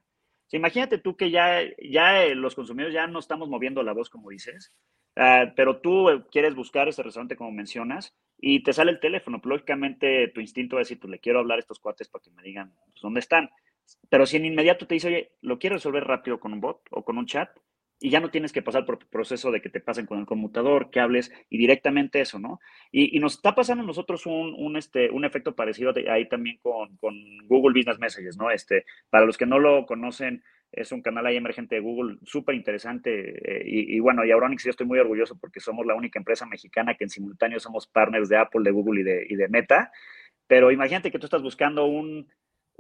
[0.57, 4.31] Imagínate tú que ya, ya eh, los consumidores ya no estamos moviendo la voz, como
[4.31, 4.73] dices,
[5.17, 9.41] ah, pero tú eh, quieres buscar ese restaurante como mencionas y te sale el teléfono.
[9.43, 12.31] Lógicamente tu instinto va a decir, pues le quiero hablar a estos cuates para que
[12.31, 13.51] me digan pues, dónde están.
[14.09, 17.05] Pero si en inmediato te dice, oye, lo quiero resolver rápido con un bot o
[17.05, 17.51] con un chat,
[18.01, 20.27] y ya no tienes que pasar por el proceso de que te pasen con el
[20.27, 22.59] conmutador, que hables y directamente eso, ¿no?
[22.91, 26.59] Y, y nos está pasando a nosotros un, un, este, un efecto parecido ahí también
[26.63, 27.15] con, con,
[27.47, 28.51] Google Business Messages, ¿no?
[28.51, 32.55] Este, para los que no lo conocen, es un canal ahí emergente de Google súper
[32.55, 33.11] interesante.
[33.45, 36.47] Eh, y, y, bueno, y Auronix yo estoy muy orgulloso porque somos la única empresa
[36.47, 39.93] mexicana que en simultáneo somos partners de Apple, de Google y de, y de Meta.
[40.47, 42.29] Pero imagínate que tú estás buscando un,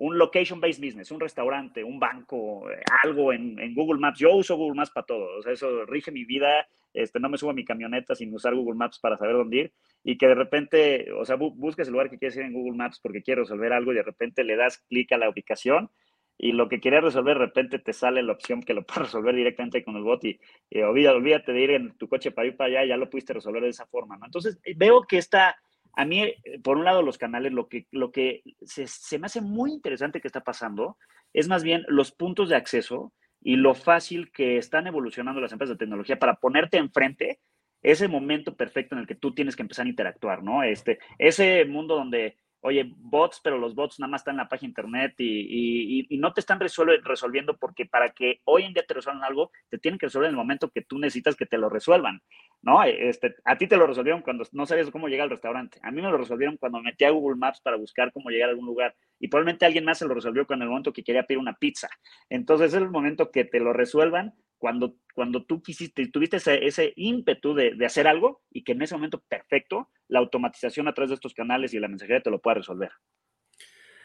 [0.01, 2.65] un location-based business, un restaurante, un banco,
[3.05, 4.19] algo en, Google Maps.
[4.19, 6.67] Yo uso Google Maps para todo, o sea, eso rige mi vida.
[6.95, 9.73] Este, no me subo a mi camioneta sin usar Google Maps para saber dónde ir
[10.03, 12.99] y que de repente, o sea, busques el lugar que quieres ir en Google Maps
[13.01, 15.91] porque quieres resolver algo y de repente le das clic a la ubicación
[16.39, 19.35] y lo que quieres resolver, de repente te sale la opción que lo puedes resolver
[19.35, 20.41] directamente con el bot y,
[20.81, 23.69] olvídate, de ir en tu coche para ir para allá, ya lo pudiste resolver de
[23.69, 24.25] esa forma, ¿no?
[24.25, 25.57] Entonces, veo que está
[25.95, 29.41] a mí, eh, por un lado, los canales, lo que, lo que se, me hace
[29.41, 30.97] muy interesante que está pasando
[31.33, 35.77] es más bien los puntos de acceso y lo fácil que están evolucionando las empresas
[35.77, 37.41] de tecnología para ponerte enfrente
[37.83, 40.63] ese momento perfecto en el que tú tienes que empezar a interactuar, ¿no?
[40.63, 44.69] Este, ese mundo donde oye, bots, pero los bots nada más están en la página
[44.69, 49.51] internet y, no te están resolviendo porque para que hoy en día te resuelvan algo,
[49.71, 52.21] te tienen que resolver en el momento que tú necesitas que te lo resuelvan,
[52.61, 52.83] ¿no?
[52.83, 55.79] Este, a ti te lo resolvieron cuando no sabías cómo llegar al restaurante.
[55.83, 58.53] A mí me lo resolvieron cuando metí a Google Maps para buscar cómo llegar a
[58.53, 61.39] algún lugar y probablemente alguien más se lo resolvió cuando el momento que quería pedir
[61.39, 61.89] una pizza.
[62.29, 66.93] Entonces es el momento que te lo resuelvan cuando, cuando tú quisiste, tuviste ese, ese
[66.95, 71.09] ímpetu de, de, hacer algo y que en ese momento perfecto, la automatización a través
[71.09, 72.91] de estos canales y la mensajería te lo pueda resolver.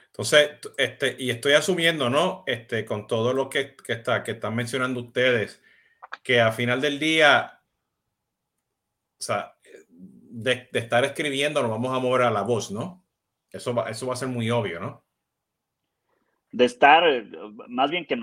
[0.07, 2.45] Entonces, este, y estoy asumiendo, ¿no?
[2.47, 5.61] Este, con todo lo que, que, está, que están mencionando ustedes,
[6.23, 7.59] que a final del día,
[9.19, 9.57] o sea,
[9.89, 13.05] de, de, estar escribiendo, nos vamos a mover a la voz, ¿no?
[13.51, 15.05] Eso va, eso va a ser muy obvio, ¿no?
[16.53, 17.03] De estar,
[17.67, 18.15] más bien que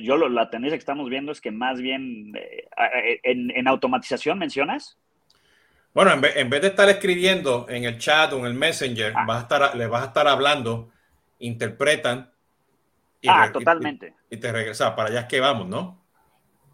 [0.00, 4.98] yo lo, la tendencia que estamos viendo es que más bien eh, en, automatización mencionas.
[5.92, 9.24] Bueno, en vez, de estar escribiendo en el chat o en el messenger, ah.
[9.26, 10.90] vas a estar, le vas a estar hablando,
[11.38, 12.30] interpretan.
[13.20, 14.14] Y ah, totalmente.
[14.28, 16.02] Y, te regresa, para allá es que vamos, ¿no?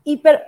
[0.05, 0.41] Y pero,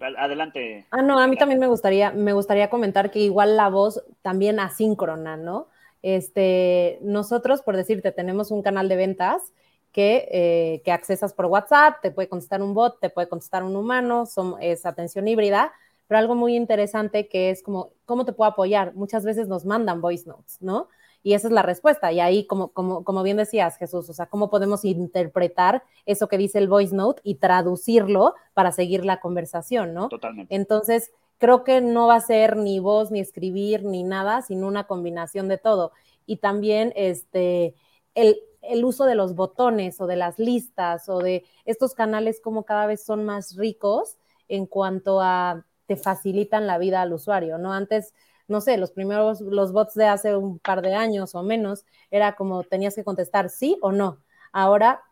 [0.00, 0.86] adelante.
[0.90, 4.58] Ah, no, a mí también me gustaría, me gustaría comentar que igual la voz también
[4.60, 5.68] asíncrona, ¿no?
[6.02, 9.52] Este, nosotros, por decirte, tenemos un canal de ventas
[9.92, 13.76] que, eh, que accesas por WhatsApp, te puede contestar un bot, te puede contestar un
[13.76, 15.72] humano, son, es atención híbrida,
[16.06, 18.94] pero algo muy interesante que es como, ¿cómo te puedo apoyar?
[18.94, 20.88] Muchas veces nos mandan voice notes, ¿no?
[21.22, 22.12] Y esa es la respuesta.
[22.12, 26.38] Y ahí, como, como, como bien decías, Jesús, o sea, ¿cómo podemos interpretar eso que
[26.38, 30.08] dice el voice note y traducirlo para seguir la conversación, ¿no?
[30.08, 30.54] Totalmente.
[30.54, 34.86] Entonces, creo que no va a ser ni voz, ni escribir, ni nada, sino una
[34.86, 35.92] combinación de todo.
[36.26, 37.74] Y también, este,
[38.14, 42.64] el, el uso de los botones o de las listas o de estos canales como
[42.64, 44.16] cada vez son más ricos
[44.48, 47.72] en cuanto a te facilitan la vida al usuario, ¿no?
[47.72, 48.14] Antes,
[48.46, 52.36] no sé, los primeros, los bots de hace un par de años o menos, era
[52.36, 54.22] como tenías que contestar sí o no.
[54.52, 55.02] Ahora,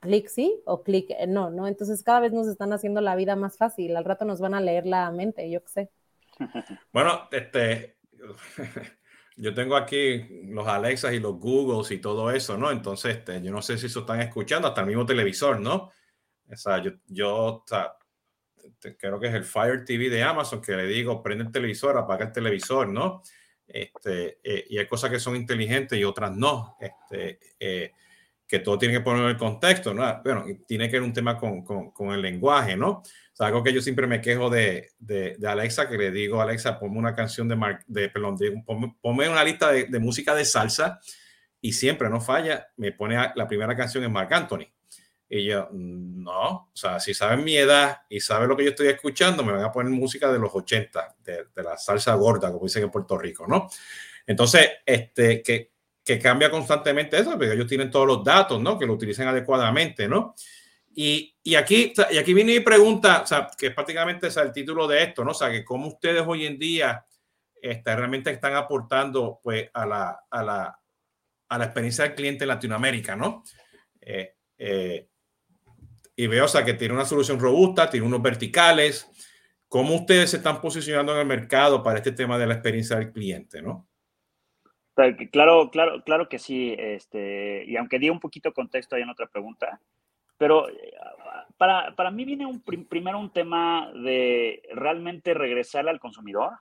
[0.00, 1.66] clic sí o clic no, ¿no?
[1.66, 3.96] Entonces cada vez nos están haciendo la vida más fácil.
[3.96, 5.90] Al rato nos van a leer la mente, yo qué sé.
[6.92, 7.96] Bueno, este,
[9.36, 12.70] yo tengo aquí los Alexas y los Googles y todo eso, ¿no?
[12.70, 15.90] Entonces, este, yo no sé si eso están escuchando, hasta el mismo televisor, ¿no?
[16.50, 17.96] O sea, yo, yo sea,
[18.98, 22.26] creo que es el Fire TV de Amazon que le digo, prende el televisor, apaga
[22.26, 23.22] el televisor, ¿no?
[23.66, 26.76] Este, eh, y hay cosas que son inteligentes y otras no.
[26.80, 27.92] Este, eh,
[28.54, 30.20] que todo tiene que poner el contexto, ¿no?
[30.22, 33.02] Bueno, tiene que ver un tema con, con, con el lenguaje, ¿no?
[33.36, 36.98] O algo que yo siempre me quejo de, de, Alexa, que le digo, Alexa, ponme
[36.98, 37.56] una canción de,
[37.88, 38.38] de perdón,
[39.00, 41.00] ponme, una lista de, de, música de salsa
[41.60, 44.68] y siempre, no falla, me pone la primera canción en Marc Anthony.
[45.28, 48.86] Y yo, no, o sea, si saben mi edad y saben lo que yo estoy
[48.86, 52.66] escuchando, me van a poner música de los 80, de, de la salsa gorda, como
[52.66, 53.68] dicen en Puerto Rico, ¿no?
[54.26, 55.73] Entonces, este, que,
[56.04, 58.78] que cambia constantemente eso, porque ellos tienen todos los datos, ¿no?
[58.78, 60.34] Que lo utilicen adecuadamente, ¿no?
[60.94, 64.86] Y, y, aquí, y aquí viene mi pregunta, o sea, que es prácticamente el título
[64.86, 65.30] de esto, ¿no?
[65.30, 67.04] O sea, que cómo ustedes hoy en día
[67.60, 70.78] este, realmente están aportando pues, a, la, a, la,
[71.48, 73.42] a la experiencia del cliente en Latinoamérica, ¿no?
[74.00, 75.08] Eh, eh,
[76.14, 79.08] y veo, o sea, que tiene una solución robusta, tiene unos verticales.
[79.66, 83.10] ¿Cómo ustedes se están posicionando en el mercado para este tema de la experiencia del
[83.10, 83.88] cliente, no?
[84.94, 86.74] Claro, claro, claro que sí.
[86.78, 89.80] Este, y aunque di un poquito contexto ahí en otra pregunta,
[90.38, 90.92] pero eh,
[91.56, 96.52] para, para mí viene un, primero un tema de realmente regresar al consumidor,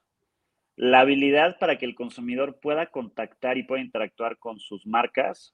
[0.76, 5.54] la habilidad para que el consumidor pueda contactar y pueda interactuar con sus marcas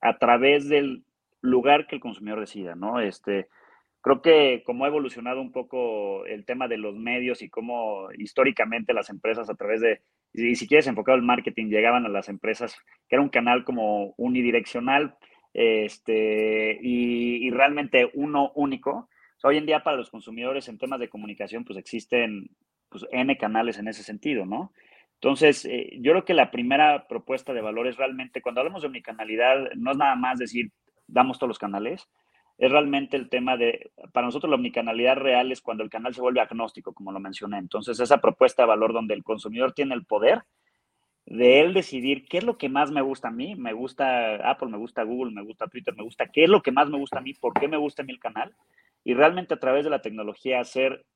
[0.00, 1.04] a través del
[1.42, 3.00] lugar que el consumidor decida, ¿no?
[3.00, 3.48] Este,
[4.04, 8.92] creo que como ha evolucionado un poco el tema de los medios y cómo históricamente
[8.92, 10.02] las empresas a través de,
[10.34, 12.76] y si quieres enfocado el marketing, llegaban a las empresas,
[13.08, 15.16] que era un canal como unidireccional,
[15.54, 19.08] este, y, realmente uno único.
[19.42, 22.50] hoy en día para los consumidores en temas de comunicación, pues existen
[22.90, 24.72] pues, N canales en ese sentido, ¿no?
[25.14, 28.88] Entonces, eh, yo creo que la primera propuesta de valor es realmente, cuando hablamos de
[28.88, 30.72] omnicanalidad, no es nada más decir,
[31.06, 32.06] damos todos los canales,
[32.58, 36.20] es realmente el tema de, para nosotros la omnicanalidad real es cuando el canal se
[36.20, 37.58] vuelve agnóstico, como lo mencioné.
[37.58, 40.42] Entonces, esa propuesta de valor donde el consumidor tiene el poder
[41.26, 44.68] de él decidir qué es lo que más me gusta a mí, me gusta Apple,
[44.68, 47.18] me gusta Google, me gusta Twitter, me gusta, qué es lo que más me gusta
[47.18, 48.54] a mí, por qué me gusta a mí el canal,
[49.04, 51.06] y realmente a través de la tecnología hacer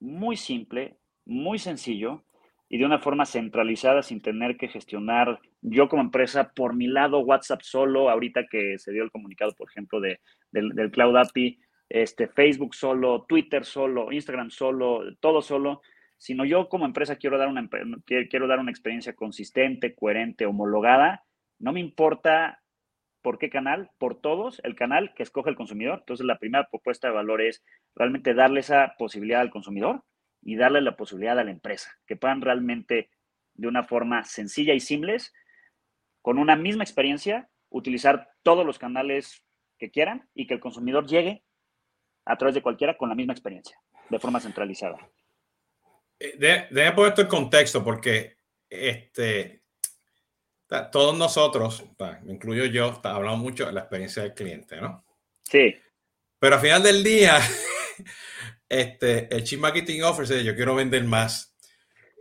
[0.00, 2.24] muy simple, muy sencillo
[2.72, 7.18] y de una forma centralizada sin tener que gestionar yo como empresa por mi lado
[7.18, 10.20] WhatsApp solo, ahorita que se dio el comunicado, por ejemplo, de,
[10.52, 15.82] del, Cloud API, este, Facebook solo, Twitter solo, Instagram solo, todo solo,
[16.16, 17.68] sino yo como empresa quiero dar una,
[18.06, 21.24] quiero dar una experiencia consistente, coherente, homologada,
[21.58, 22.62] no me importa
[23.20, 25.98] por qué canal, por todos, el canal que escoge el consumidor.
[25.98, 27.62] Entonces, la primera propuesta de valor es
[27.94, 30.04] realmente darle esa posibilidad al consumidor
[30.42, 33.10] y darle la posibilidad a la empresa, que puedan realmente
[33.54, 35.16] de una forma sencilla y simple,
[36.20, 39.44] con una misma experiencia, utilizar todos los canales
[39.78, 41.44] que quieran y que el consumidor llegue
[42.24, 43.78] a través de cualquiera con la misma experiencia,
[44.08, 44.98] de forma centralizada.
[46.18, 46.36] Eh,
[46.70, 48.36] Debe poner esto en contexto porque
[48.68, 49.62] este,
[50.90, 51.84] todos nosotros,
[52.26, 55.04] incluyo yo, hablamos mucho de la experiencia del cliente, ¿no?
[55.42, 55.74] Sí.
[56.38, 57.38] Pero al final del día,
[58.72, 61.54] este, el Chief Marketing Officer, yo quiero vender más.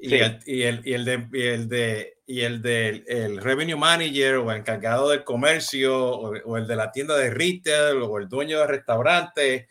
[0.02, 3.78] Y, el, y, el, y, el, de, y el de y el del el Revenue
[3.78, 8.28] Manager o el encargado del comercio o, el de la tienda de retail o el
[8.28, 9.70] dueño del restaurante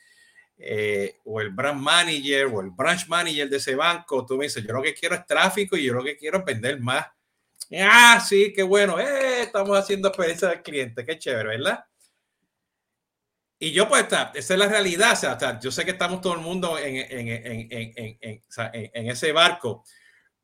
[0.57, 4.65] eh, o el brand manager o el branch manager de ese banco, tú me dices,
[4.65, 7.07] yo lo que quiero es tráfico y yo lo que quiero es vender más.
[7.79, 11.85] Ah, sí, qué bueno, eh, estamos haciendo experiencia del cliente, qué chévere, ¿verdad?
[13.63, 15.13] Y yo, pues, esa es la realidad.
[15.13, 18.43] O sea, yo sé que estamos todo el mundo en, en, en,
[18.73, 19.85] en ese barco,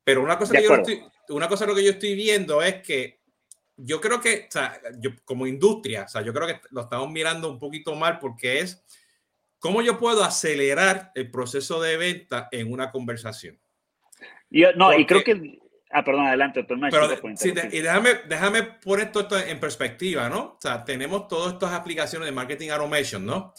[0.04, 3.20] pero una cosa, que yo estoy, una cosa lo que yo estoy viendo es que
[3.76, 7.10] yo creo que, o sea, yo, como industria, o sea, yo creo que lo estamos
[7.10, 8.84] mirando un poquito mal porque es
[9.58, 13.58] cómo yo puedo acelerar el proceso de venta en una conversación.
[14.50, 15.58] Yo, no, y creo que
[15.90, 20.40] Ah, perdón, adelante, pero, sí, y déjame, déjame poner todo esto en perspectiva, ¿no?
[20.40, 23.54] O sea, tenemos todas estas aplicaciones de marketing automation, ¿no?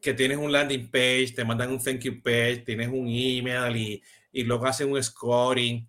[0.00, 4.02] Que tienes un landing page, te mandan un thank you page, tienes un email y,
[4.30, 5.88] y luego hacen un scoring.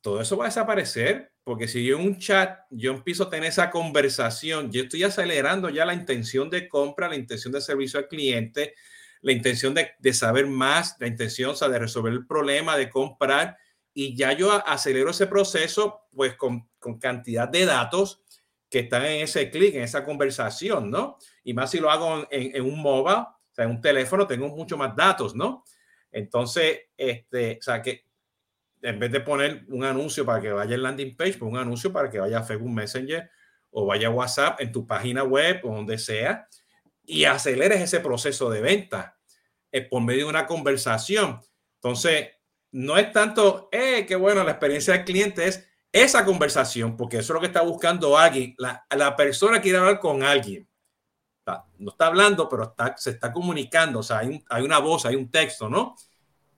[0.00, 3.50] Todo eso va a desaparecer porque si yo en un chat yo empiezo a tener
[3.50, 8.08] esa conversación, yo estoy acelerando ya la intención de compra, la intención de servicio al
[8.08, 8.74] cliente,
[9.20, 12.88] la intención de, de saber más, la intención o sea, de resolver el problema, de
[12.88, 13.58] comprar
[13.94, 18.22] y ya yo acelero ese proceso pues con, con cantidad de datos
[18.68, 21.16] que están en ese clic, en esa conversación, ¿no?
[21.44, 24.48] Y más si lo hago en, en un móvil, o sea, en un teléfono, tengo
[24.48, 25.64] mucho más datos, ¿no?
[26.10, 28.04] Entonces, este, o sea, que
[28.82, 31.92] en vez de poner un anuncio para que vaya el landing page, pues un anuncio
[31.92, 33.30] para que vaya a Facebook Messenger
[33.70, 36.46] o vaya a WhatsApp en tu página web o donde sea
[37.04, 39.18] y aceleres ese proceso de venta
[39.72, 41.40] eh, por medio de una conversación.
[41.76, 42.28] Entonces,
[42.74, 47.32] no es tanto, eh, qué bueno, la experiencia del cliente es esa conversación, porque eso
[47.32, 48.52] es lo que está buscando alguien.
[48.58, 50.68] La, la persona quiere hablar con alguien.
[51.78, 54.00] no está hablando, pero está, se está comunicando.
[54.00, 55.94] O sea, hay, hay, una voz, hay un texto, ¿no?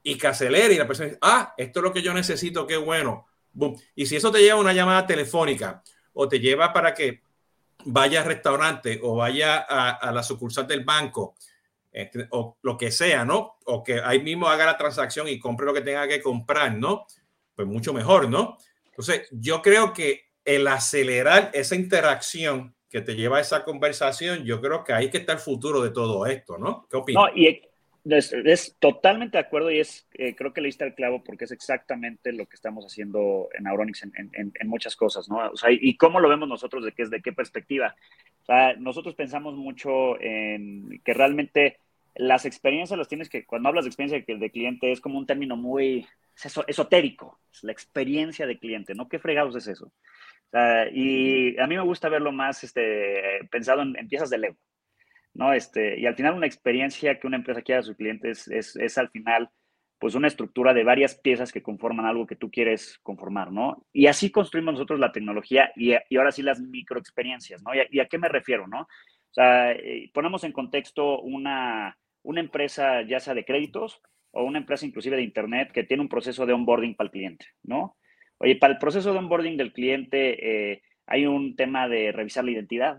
[0.03, 2.79] Y que acelere y la persona dice, ah, esto es lo que yo necesito, qué
[2.79, 3.27] bueno.
[3.95, 5.83] Y si eso te lleva a una llamada telefónica
[6.15, 7.25] o te lleva para que
[7.85, 11.35] vaya al restaurante o vaya a, a la sucursal del banco
[11.97, 13.57] este, o lo que sea, ¿no?
[13.65, 17.07] O que ahí mismo haga la transacción y compre lo que tenga que comprar, ¿no?
[17.55, 18.59] Pues mucho mejor, ¿no?
[18.85, 24.61] Entonces, yo creo que el acelerar esa interacción que te lleva a esa conversación, yo
[24.61, 26.87] creo que ahí que está el futuro de todo esto, ¿no?
[26.91, 27.23] ¿Qué opinas?
[27.23, 27.63] No, y
[28.05, 31.51] es, totalmente de acuerdo y es, eh, creo que le diste el clavo porque es
[31.51, 35.39] exactamente lo que estamos haciendo en Auronix en, en, en, muchas cosas, ¿no?
[35.51, 37.97] O sea, y cómo lo vemos nosotros, de qué es de qué perspectiva.
[38.43, 41.79] O sea, nosotros pensamos mucho en que realmente
[42.19, 45.57] las experiencias las tienes que, cuando hablas de experiencia de cliente, es como un término
[45.57, 46.07] muy
[46.67, 49.09] esotérico, es la experiencia de cliente, ¿no?
[49.09, 49.93] ¿Qué fregados es eso?
[50.93, 54.57] y a mí me gusta verlo más este, pensado en, piezas de Lego,
[55.35, 55.53] ¿no?
[55.53, 58.97] Este, y al final una experiencia que una empresa quiera a sus clientes es, es,
[58.97, 59.51] al final
[59.99, 63.87] pues una estructura de varias piezas que conforman algo que tú quieres conformar, ¿no?
[63.93, 67.75] Y así construimos nosotros la tecnología y, y ahora sí las microexperiencias, ¿no?
[67.75, 68.83] ¿Y a, ¿Y a, qué me refiero, no?
[68.83, 74.59] O sea, eh, ponemos en contexto una, una empresa ya sea de créditos o una
[74.59, 77.97] empresa inclusive de Internet que tiene un proceso de onboarding para el cliente, ¿no?
[78.39, 82.51] Oye, para el proceso de onboarding del cliente eh, hay un tema de revisar la
[82.51, 82.99] identidad,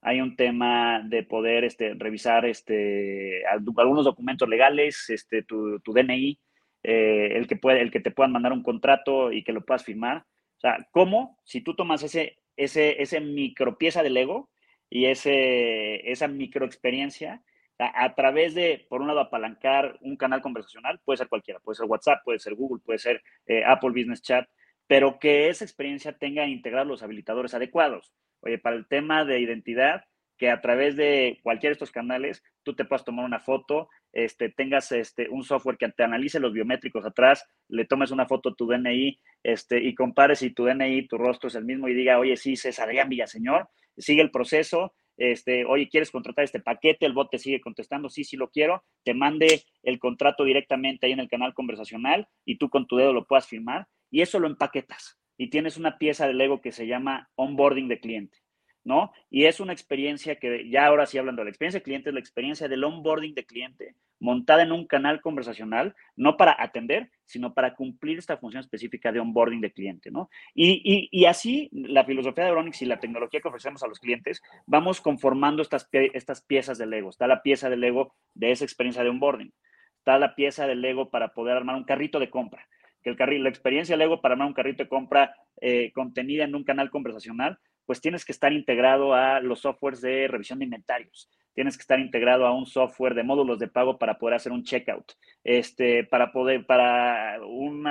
[0.00, 6.38] hay un tema de poder este, revisar este, algunos documentos legales, este, tu, DNI,
[6.84, 9.84] eh, el, que puede, el que te puedan mandar un contrato y que lo puedas
[9.84, 10.18] firmar.
[10.58, 11.38] O sea, ¿cómo?
[11.44, 14.48] Si tú tomas ese, ese, ese micropieza del Lego
[14.88, 17.42] y ese, esa microexperiencia
[17.80, 21.86] a, través de, por un lado, apalancar un canal conversacional, puede ser cualquiera, puede ser
[21.86, 24.46] WhatsApp, puede ser Google, puede ser eh, Apple Business Chat,
[24.86, 28.12] pero que esa experiencia tenga integrar los habilitadores adecuados.
[28.40, 30.04] Oye, para el tema de identidad,
[30.36, 34.48] que a través de cualquiera de estos canales tú te puedas tomar una foto, este,
[34.48, 38.54] tengas este, un software que te analice los biométricos atrás, le tomes una foto a
[38.54, 42.18] tu DNI este, y compares si tu DNI, tu rostro es el mismo y diga,
[42.18, 47.04] oye, sí, César Adrián Villaseñor, sigue el proceso, este, oye, ¿quieres contratar este paquete?
[47.04, 51.12] El bot te sigue contestando, sí, sí lo quiero, te mande el contrato directamente ahí
[51.12, 54.46] en el canal conversacional y tú con tu dedo lo puedas firmar y eso lo
[54.46, 58.38] empaquetas y tienes una pieza de Lego que se llama onboarding de cliente.
[58.82, 59.12] ¿no?
[59.28, 62.14] Y es una experiencia que ya ahora sí hablando de la experiencia de cliente, es
[62.14, 67.54] la experiencia del onboarding de cliente montada en un canal conversacional, no para atender, sino
[67.54, 70.30] para cumplir esta función específica de onboarding de cliente, ¿no?
[70.54, 75.00] Y, así la filosofía de Euronix y la tecnología que ofrecemos a los clientes, vamos
[75.00, 77.10] conformando estas, estas piezas de Lego.
[77.10, 79.52] Está la pieza de Lego de esa experiencia de onboarding.
[79.98, 82.66] Está la pieza de Lego para poder armar un carrito de compra
[83.02, 86.54] que el carril, la experiencia Lego para armar un carrito de compra eh, contenida en
[86.54, 91.30] un canal conversacional, pues tienes que estar integrado a los softwares de revisión de inventarios.
[91.54, 94.62] Tienes que estar integrado a un software de módulos de pago para poder hacer un
[94.62, 95.12] checkout.
[95.44, 97.86] Este, para poder, para un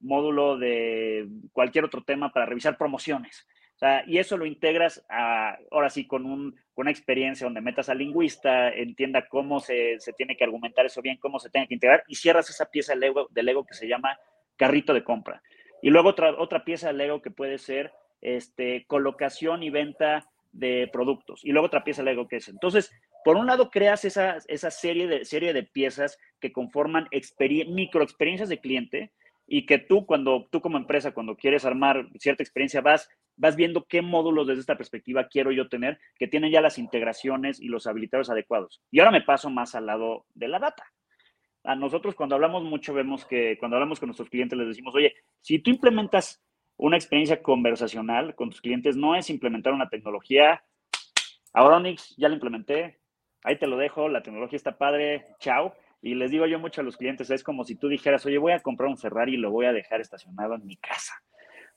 [0.00, 3.46] módulo de cualquier otro tema para revisar promociones.
[3.74, 7.60] O sea, y eso lo integras a, ahora sí con, un, con una experiencia donde
[7.60, 11.66] metas al lingüista, entienda cómo se, se, tiene que argumentar eso bien, cómo se tiene
[11.66, 14.16] que integrar y cierras esa pieza de Lego, de Lego que se llama
[14.56, 15.42] carrito de compra.
[15.82, 20.88] Y luego otra, otra pieza de Lego que puede ser este, colocación y venta de
[20.92, 21.44] productos.
[21.44, 22.48] Y luego otra pieza Lego que es.
[22.48, 22.90] Entonces,
[23.24, 27.08] por un lado, creas esa, esa serie, de, serie de piezas que conforman
[27.68, 29.12] micro experiencias de cliente
[29.46, 33.84] y que tú, cuando tú como empresa, cuando quieres armar cierta experiencia, vas, vas viendo
[33.84, 37.86] qué módulos desde esta perspectiva quiero yo tener, que tienen ya las integraciones y los
[37.86, 38.80] habilitadores adecuados.
[38.90, 40.84] Y ahora me paso más al lado de la data.
[41.64, 45.14] A nosotros cuando hablamos mucho vemos que cuando hablamos con nuestros clientes les decimos, oye,
[45.40, 46.43] si tú implementas
[46.76, 50.62] una experiencia conversacional con tus clientes no es implementar una tecnología.
[51.52, 52.98] Auronix, ya la implementé,
[53.44, 55.74] ahí te lo dejo, la tecnología está padre, chao.
[56.02, 58.52] Y les digo yo mucho a los clientes, es como si tú dijeras, oye, voy
[58.52, 61.14] a comprar un Ferrari y lo voy a dejar estacionado en mi casa.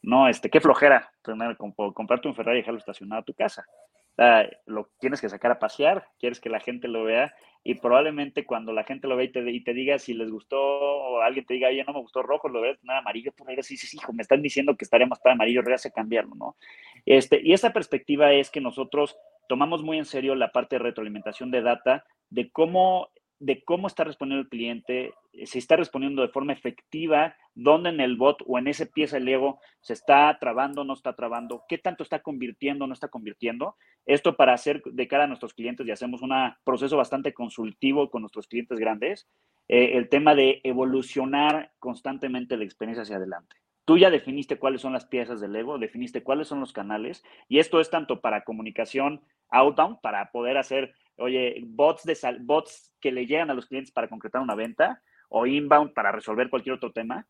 [0.01, 3.65] No, este, qué flojera tener, comprarte un Ferrari y dejarlo estacionado a tu casa.
[4.65, 7.33] lo tienes que sacar a pasear, quieres que la gente lo vea
[7.67, 11.45] y probablemente cuando la gente lo ve y te, diga si les gustó o alguien
[11.45, 13.93] te diga, oye, no me gustó rojo, lo ves nada amarillo, tú regresas y dices,
[13.93, 16.55] hijo, me están diciendo que estaríamos para amarillo, regresa a cambiarlo, ¿no?
[17.05, 19.17] Este, y esa perspectiva es que nosotros
[19.49, 24.03] tomamos muy en serio la parte de retroalimentación de data, de cómo de cómo está
[24.03, 28.57] respondiendo el cliente, eh, si está respondiendo de forma efectiva, dónde en el bot o
[28.57, 32.87] en ese pieza de Lego se está trabando, no está trabando, qué tanto está convirtiendo,
[32.87, 33.75] no está convirtiendo.
[34.05, 36.31] Esto para hacer de cara a nuestros clientes y hacemos un
[36.63, 39.27] proceso bastante consultivo con nuestros clientes grandes,
[39.67, 43.55] eh, el tema de evolucionar constantemente la experiencia hacia adelante.
[43.85, 47.59] Tú ya definiste cuáles son las piezas del Lego, definiste cuáles son los canales y
[47.59, 53.25] esto es tanto para comunicación outbound, para poder hacer oye, bots, de bots que le
[53.25, 57.27] llegan a los clientes para concretar una venta o inbound para resolver cualquier otro tema.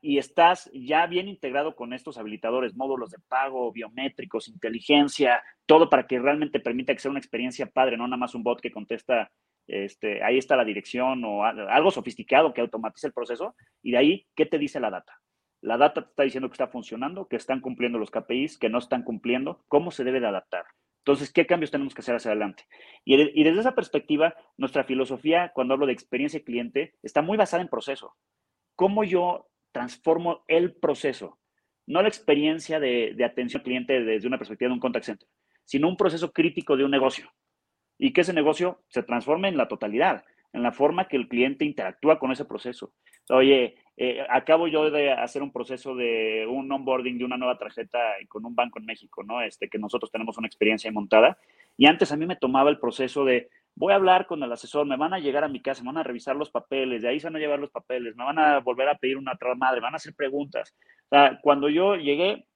[0.00, 6.06] y estás ya bien integrado con estos habilitadores, módulos de pago, biométricos, inteligencia, todo para
[6.06, 9.32] que realmente permita que sea una experiencia padre, no nada más un bot que contesta,
[9.66, 13.56] este, ahí está la dirección o algo sofisticado que automatice el proceso.
[13.82, 15.20] Y de ahí, ¿qué te dice la data?
[15.62, 18.78] La data te está diciendo que está funcionando, que están cumpliendo los KPIs, que no
[18.78, 20.66] están cumpliendo, cómo se debe de adaptar.
[21.06, 22.64] Entonces, ¿qué cambios tenemos que hacer hacia adelante?
[23.04, 27.68] Y, desde esa perspectiva, nuestra filosofía, cuando hablo de experiencia cliente, está muy basada en
[27.68, 28.16] proceso.
[28.74, 31.38] ¿Cómo yo transformo el proceso?
[31.86, 35.28] No la experiencia de, atención al cliente desde una perspectiva de un contact center,
[35.64, 37.32] sino un proceso crítico de un negocio.
[37.98, 41.64] Y que ese negocio se transforme en la totalidad, en la forma que el cliente
[41.64, 42.92] interactúa con ese proceso.
[43.28, 47.98] Oye, eh, acabo yo de hacer un proceso de un onboarding de una nueva tarjeta
[48.28, 49.40] con un banco en México, ¿no?
[49.40, 51.38] Este, que nosotros tenemos una experiencia montada.
[51.76, 54.86] Y antes a mí me tomaba el proceso de, voy a hablar con el asesor,
[54.86, 57.20] me van a llegar a mi casa, me van a revisar los papeles, de ahí
[57.20, 59.80] se van a llevar los papeles, me van a volver a pedir una otra madre,
[59.80, 60.74] van a hacer preguntas.
[61.06, 62.46] O sea, cuando yo llegué,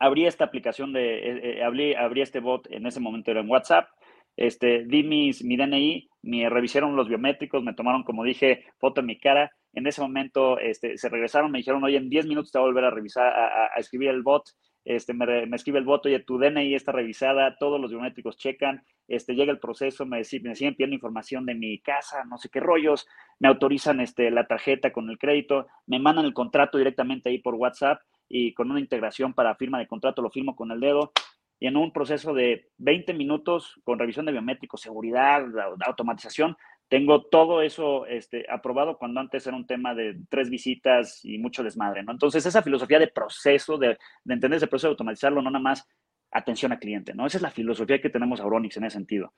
[0.00, 3.50] abrí esta aplicación de, eh, eh, abrí, abrí este bot, en ese momento era en
[3.50, 3.88] WhatsApp,
[4.36, 9.06] este, di mis, mi DNI, me revisaron los biométricos, me tomaron, como dije, foto en
[9.06, 9.52] mi cara.
[9.72, 12.70] En ese momento este, se regresaron, me dijeron, oye, en 10 minutos te voy a
[12.70, 14.44] volver a revisar, a, escribir el bot.
[14.84, 18.82] Este, me, me, escribe el bot, oye, tu DNI está revisada, todos los biométricos checan,
[19.08, 22.60] este, llega el proceso, me, me siguen pidiendo información de mi casa, no sé qué
[22.60, 23.06] rollos,
[23.38, 27.56] me autorizan este, la tarjeta con el crédito, me mandan el contrato directamente ahí por
[27.56, 31.12] WhatsApp y con una integración para firma de contrato lo firmo con el dedo
[31.60, 35.44] y en un proceso de 20 minutos con revisión de biométricos, seguridad,
[35.86, 36.56] automatización,
[36.90, 41.62] tengo todo eso este, aprobado cuando antes era un tema de tres visitas y mucho
[41.62, 42.10] desmadre, ¿no?
[42.10, 45.88] Entonces, esa filosofía de proceso, de, de entender ese proceso de automatizarlo, no nada más
[46.32, 47.26] atención al cliente, ¿no?
[47.26, 49.32] Esa es la filosofía que tenemos a Auronix en ese sentido.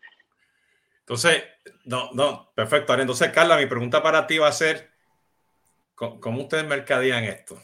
[1.00, 1.44] Entonces,
[1.84, 2.94] no, no, perfecto.
[2.94, 4.90] Entonces, Carla, mi pregunta para ti va a ser,
[5.94, 7.60] ¿cómo ustedes mercadean esto?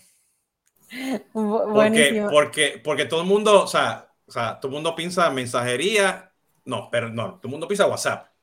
[1.32, 6.30] Porque, porque, porque todo el mundo, o sea, o sea, todo el mundo piensa mensajería,
[6.66, 8.38] no, pero no, todo el mundo piensa WhatsApp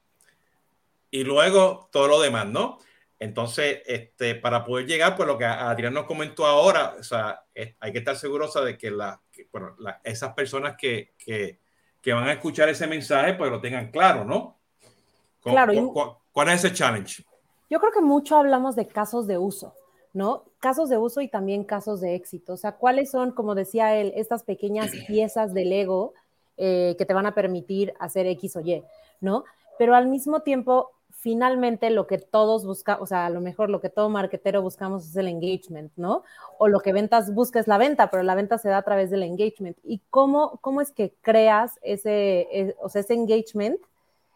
[1.12, 2.80] y luego todo lo demás, ¿no?
[3.18, 7.44] Entonces, este, para poder llegar, pues lo que Adrián nos comentó ahora, o sea,
[7.80, 11.60] hay que estar seguros de que, la, bueno, esas personas que, que,
[12.02, 14.60] que, van a escuchar ese mensaje, pues lo tengan claro, ¿no?
[15.42, 15.94] Claro.
[16.32, 17.24] ¿Cuál, es ese challenge?
[17.70, 19.74] Yo creo que mucho hablamos de casos de uso,
[20.12, 20.44] ¿no?
[20.60, 22.54] Casos de uso y también casos de éxito.
[22.54, 26.14] O sea, ¿cuáles son, como decía él, estas pequeñas piezas del ego
[26.58, 28.84] eh, que te van a permitir hacer X o Y,
[29.22, 29.46] ¿no?
[29.78, 30.92] Pero al mismo tiempo,
[31.26, 35.08] finalmente lo que todos buscamos, o sea, a lo mejor lo que todo marketero buscamos
[35.08, 36.22] es el engagement, ¿no?
[36.60, 39.10] O lo que ventas busca es la venta, pero la venta se da a través
[39.10, 39.76] del engagement.
[39.84, 43.80] ¿Y cómo, cómo es que creas ese, e, o sea, ese engagement?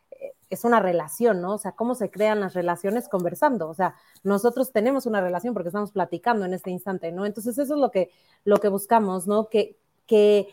[0.09, 1.53] Eh, es una relación, ¿no?
[1.53, 3.69] O sea, cómo se crean las relaciones conversando.
[3.69, 7.27] O sea, nosotros tenemos una relación porque estamos platicando en este instante, ¿no?
[7.27, 8.09] Entonces, eso es lo que,
[8.45, 9.47] lo que buscamos, ¿no?
[9.47, 9.77] Que,
[10.07, 10.47] que,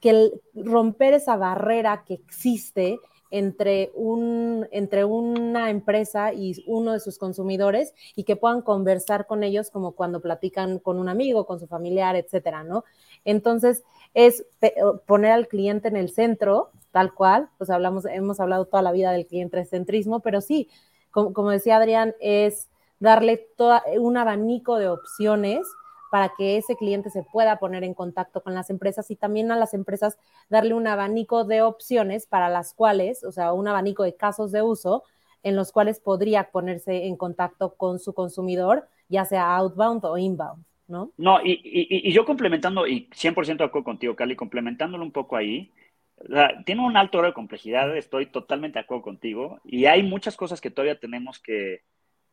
[0.00, 2.98] que romper esa barrera que existe
[3.32, 9.42] entre, un, entre una empresa y uno de sus consumidores y que puedan conversar con
[9.42, 12.84] ellos como cuando platican con un amigo, con su familiar, etcétera, ¿no?
[13.24, 14.44] Entonces, es
[15.06, 19.12] poner al cliente en el centro, tal cual, pues hablamos, hemos hablado toda la vida
[19.12, 20.68] del cliente centrismo, pero sí,
[21.10, 22.68] como, como decía Adrián, es
[23.00, 25.66] darle toda, un abanico de opciones
[26.12, 29.56] para que ese cliente se pueda poner en contacto con las empresas y también a
[29.56, 30.18] las empresas
[30.50, 34.60] darle un abanico de opciones para las cuales, o sea, un abanico de casos de
[34.60, 35.04] uso
[35.42, 40.62] en los cuales podría ponerse en contacto con su consumidor, ya sea outbound o inbound,
[40.86, 41.12] ¿no?
[41.16, 45.72] No, y, yo complementando, y 100% de acuerdo contigo, Cali, complementándolo un poco ahí,
[46.66, 50.60] tiene un alto grado de complejidad, estoy totalmente de acuerdo contigo, y hay muchas cosas
[50.60, 51.84] que todavía tenemos que,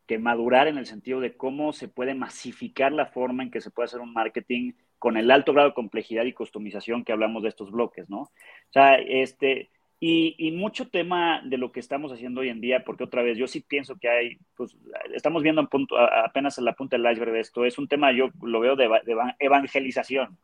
[0.09, 3.69] que madurar en el sentido de cómo se puede masificar la forma en que se
[3.69, 7.49] puede hacer un marketing con el alto grado de complejidad y customización que hablamos de
[7.49, 8.21] estos bloques, ¿no?
[8.21, 8.31] O
[8.71, 13.21] sea, este, y, mucho tema de lo que estamos haciendo hoy en día, porque otra
[13.21, 14.75] vez, yo sí pienso que hay, pues,
[15.13, 18.31] estamos viendo punto, apenas en la punta del iceberg de esto, es un tema, yo
[18.41, 18.89] lo veo de,
[19.37, 20.39] evangelización,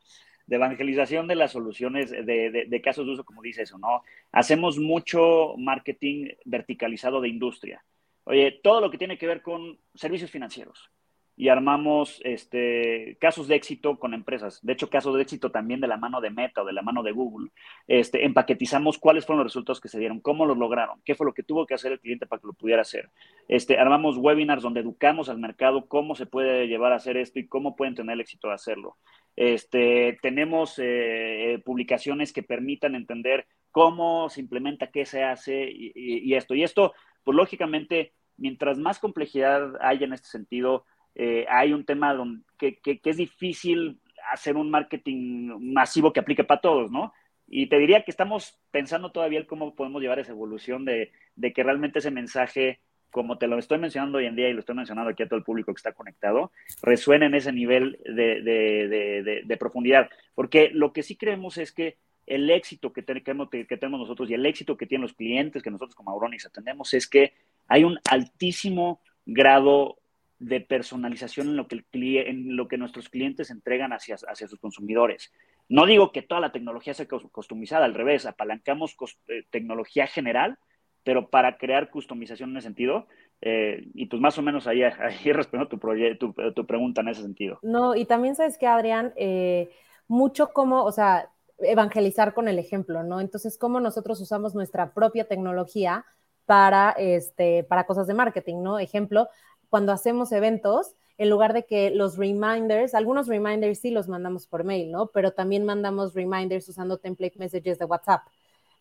[0.46, 4.04] de evangelización de las soluciones, de, de casos de uso, como dice eso, ¿no?
[4.32, 7.84] Hacemos mucho marketing verticalizado de industria
[8.26, 10.92] oye, todo lo que tiene que ver con servicios financieros.
[11.38, 14.60] Y armamos este, casos de éxito con empresas.
[14.64, 17.04] De hecho, casos de éxito también de la mano de Meta o de la mano
[17.04, 17.50] de Google.
[17.88, 21.34] Este, empaquetizamos cuáles fueron los resultados que se dieron, cómo los lograron, qué fue lo
[21.34, 23.10] que tuvo que hacer el cliente para que lo pudiera hacer.
[23.50, 27.48] Este, armamos webinars donde educamos al mercado cómo se puede llevar a hacer esto y
[27.48, 28.96] cómo pueden tener éxito de hacerlo.
[29.36, 36.56] Este, tenemos eh, publicaciones que permitan entender cómo se implementa, qué se hace y esto.
[36.56, 36.94] Y esto
[37.26, 42.80] pues lógicamente, mientras más complejidad haya en este sentido, eh, hay un tema donde, que,
[43.04, 44.00] es difícil
[44.32, 47.14] hacer un marketing masivo que aplique para todos, ¿no?
[47.48, 51.12] Y te diría que estamos pensando todavía cómo podemos llevar esa evolución de,
[51.54, 52.80] que realmente ese mensaje,
[53.12, 55.38] como te lo estoy mencionando hoy en día y lo estoy mencionando aquí a todo
[55.38, 56.52] el público que está conectado,
[56.82, 60.10] resuene en ese nivel de profundidad.
[60.34, 61.98] Porque lo que sí creemos es que
[62.28, 66.12] el éxito que tenemos, nosotros y el éxito que tienen los clientes que nosotros como
[66.12, 67.34] Auronix atendemos es que
[67.68, 69.98] hay un altísimo grado
[70.40, 74.60] de personalización en lo que, el, en lo que nuestros clientes entregan hacia, hacia sus
[74.60, 75.32] consumidores.
[75.70, 78.96] No digo que toda la tecnología sea customizada, al revés, apalancamos
[79.28, 80.58] eh, tecnología general,
[81.04, 83.08] pero para crear customización en ese sentido.
[83.42, 85.80] Eh, y pues más o menos ahí, ahí respondo tu,
[86.20, 87.60] tu, tu, pregunta en ese sentido.
[87.62, 89.70] No, y también sabes que, Adrián, eh,
[90.08, 93.22] mucho como, o sea, evangelizar con el ejemplo, ¿no?
[93.22, 96.06] Entonces, cómo nosotros usamos nuestra propia tecnología
[96.46, 98.80] para, este, para cosas de marketing, ¿no?
[98.80, 99.30] Ejemplo,
[99.70, 104.64] cuando hacemos eventos, en lugar de que los reminders, algunos reminders sí los mandamos por
[104.64, 105.08] mail, ¿no?
[105.08, 108.22] Pero también mandamos reminders usando template messages de WhatsApp,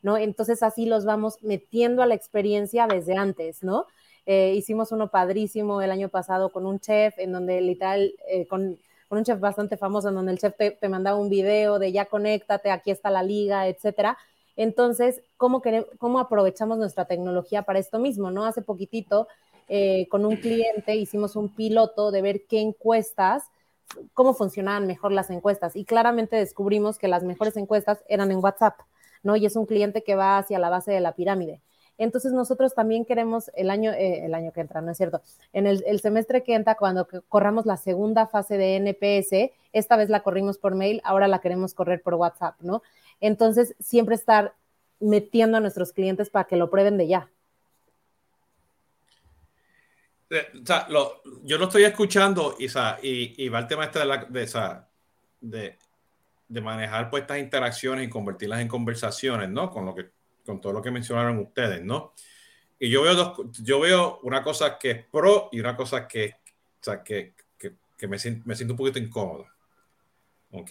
[0.03, 0.17] ¿no?
[0.17, 3.87] Entonces así los vamos metiendo a la experiencia desde antes, ¿no?
[4.27, 8.79] Eh, hicimos uno padrísimo el año pasado con un chef en donde literal, eh, con
[9.15, 12.07] con un chef bastante famoso en donde el chef te, mandaba un video de ya
[12.07, 14.19] conéctate, aquí está la liga, etcétera.
[14.57, 15.63] Entonces, ¿cómo,
[15.99, 18.33] ¿cómo aprovechamos nuestra tecnología para esto mismo?
[18.33, 18.45] ¿no?
[18.45, 19.29] Hace poquitito,
[19.69, 23.45] eh, con un cliente, hicimos un piloto de ver qué encuestas
[24.15, 28.81] cómo funcionaban mejor las encuestas y claramente descubrimos que las mejores encuestas eran en WhatsApp,
[29.23, 29.37] ¿no?
[29.37, 31.61] Y es un cliente que va hacia la base de la pirámide.
[31.99, 35.23] Entonces nosotros también queremos el año, eh, el año que entra, ¿no es cierto?
[35.53, 40.23] En el, semestre que entra, cuando corramos la segunda fase de NPS, esta vez la
[40.23, 42.83] corrimos por mail, ahora la queremos correr por WhatsApp, ¿no?
[43.21, 44.55] Entonces siempre estar
[45.01, 47.31] metiendo a nuestros clientes para que lo prueben de ya.
[50.31, 54.01] Eh, o sea, lo, yo lo estoy escuchando y, y, y va el tema este
[54.01, 54.47] de, la, de,
[55.41, 55.79] de,
[56.49, 59.71] de, manejar pues, estas interacciones y convertirlas en conversaciones, ¿no?
[59.71, 60.11] Con, lo que,
[60.45, 62.13] con todo lo que mencionaron ustedes, ¿no?
[62.79, 66.37] Y yo veo, dos, yo veo una cosa que es pro y una cosa que,
[66.81, 69.47] o sea, que, que, que me, siento, me, siento, un poquito incómodo.
[70.51, 70.71] ¿Ok?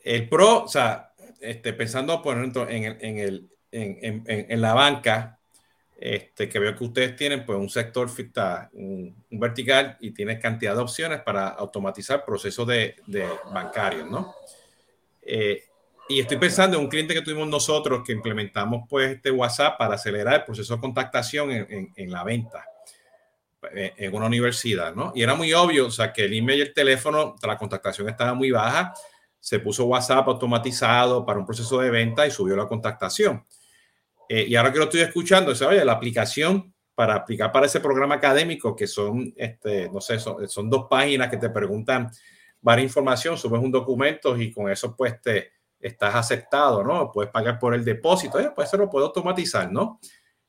[0.00, 4.74] El pro, o sea, este, pensando por ejemplo en, el, en, el, en, en, la
[4.74, 5.38] banca,
[5.98, 8.10] este, que veo que ustedes tienen pues un sector
[8.72, 14.34] un, un, vertical y tienen cantidad de opciones para automatizar procesos de, de bancarios, ¿no?
[15.22, 15.64] Eh,
[16.08, 19.94] y estoy pensando en un cliente que tuvimos nosotros que implementamos pues este WhatsApp para
[19.94, 22.64] acelerar el proceso de contactación en, en, en la venta
[23.72, 25.12] eh, en una universidad, ¿no?
[25.14, 28.34] Y era muy obvio, o sea, que el email y el teléfono, la contactación estaba
[28.34, 28.92] muy baja,
[29.40, 33.44] se puso WhatsApp automatizado para un proceso de venta y subió la contactación.
[34.28, 37.80] Eh, y ahora que lo estoy escuchando, es, oye, la aplicación para aplicar para ese
[37.80, 42.10] programa académico, que son, este, no sé, son, son dos páginas que te preguntan
[42.60, 45.53] varias información, subes un documento y con eso pues te
[45.86, 47.10] estás aceptado, ¿no?
[47.12, 50.00] Puedes pagar por el depósito, oye, pues eso lo puedo automatizar, ¿no?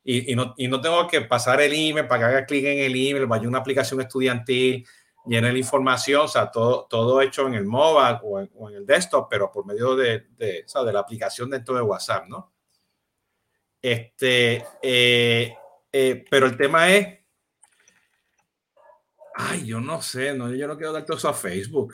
[0.03, 3.25] Y, y, no, y no tengo que pasar el email haga clic en el email,
[3.25, 4.85] vaya una aplicación estudiantil,
[5.25, 8.77] llene la información, o sea, todo, todo hecho en el mobile o en, o en
[8.77, 12.27] el desktop, pero por medio de, de, o sea, de la aplicación dentro de WhatsApp,
[12.27, 12.53] ¿no?
[13.81, 15.55] Este, eh,
[15.91, 17.19] eh, pero el tema es,
[19.35, 21.93] ay, yo no sé, no, yo no quiero dar todo eso a Facebook.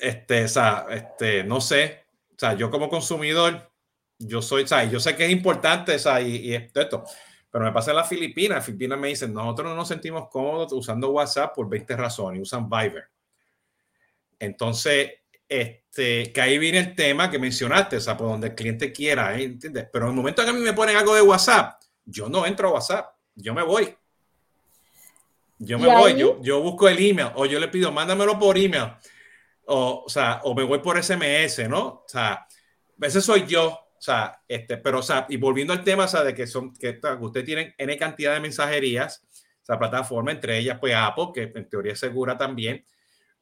[0.00, 3.70] Este, o sea, este, no sé, o sea, yo como consumidor,
[4.18, 7.04] yo soy, o sea, yo sé que es importante, o sea, y, y esto,
[7.50, 11.10] pero me pasa en las Filipinas, Filipinas me dicen, nosotros no nos sentimos cómodos usando
[11.10, 13.08] WhatsApp por 20 razones, usan Viber.
[14.38, 15.10] Entonces,
[15.48, 19.36] este, que ahí viene el tema que mencionaste, o sea, por donde el cliente quiera,
[19.36, 19.44] ¿eh?
[19.44, 19.88] ¿entiendes?
[19.92, 22.68] Pero en el momento que a mí me ponen algo de WhatsApp, yo no entro
[22.68, 23.94] a WhatsApp, yo me voy.
[25.58, 28.92] Yo me voy, yo, yo, busco el email o yo le pido, mándamelo por email.
[29.72, 31.86] O, o, sea, o me voy por SMS, ¿no?
[31.86, 32.46] O sea,
[32.96, 36.24] veces soy yo, o sea, este, pero, o sea, y volviendo al tema, o sea,
[36.24, 39.22] de que son, que, ustedes tienen N cantidad de mensajerías,
[39.62, 42.84] o sea, plataforma, entre ellas, pues Apple, que en teoría es segura también,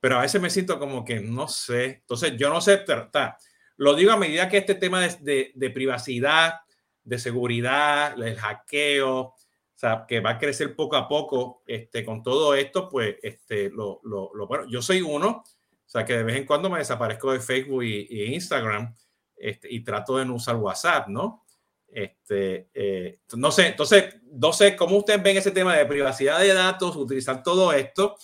[0.01, 1.85] pero a veces me siento como que no sé.
[2.01, 3.37] Entonces, yo no sé, está,
[3.77, 6.61] lo digo a medida que este tema de, de, de, privacidad,
[7.05, 9.35] de seguridad, el hackeo, o
[9.75, 14.01] sea, que va a crecer poco a poco este, con todo esto, pues este, lo,
[14.03, 15.45] lo, lo, bueno, yo soy uno,
[15.89, 18.95] o sea, que de vez en cuando me desaparezco de Facebook y, y Instagram
[19.39, 21.47] este, y trato de no usar WhatsApp, ¿no?
[21.89, 26.53] Este, eh, no sé, entonces, no sé cómo ustedes ven ese tema de privacidad de
[26.53, 28.17] datos, utilizar todo esto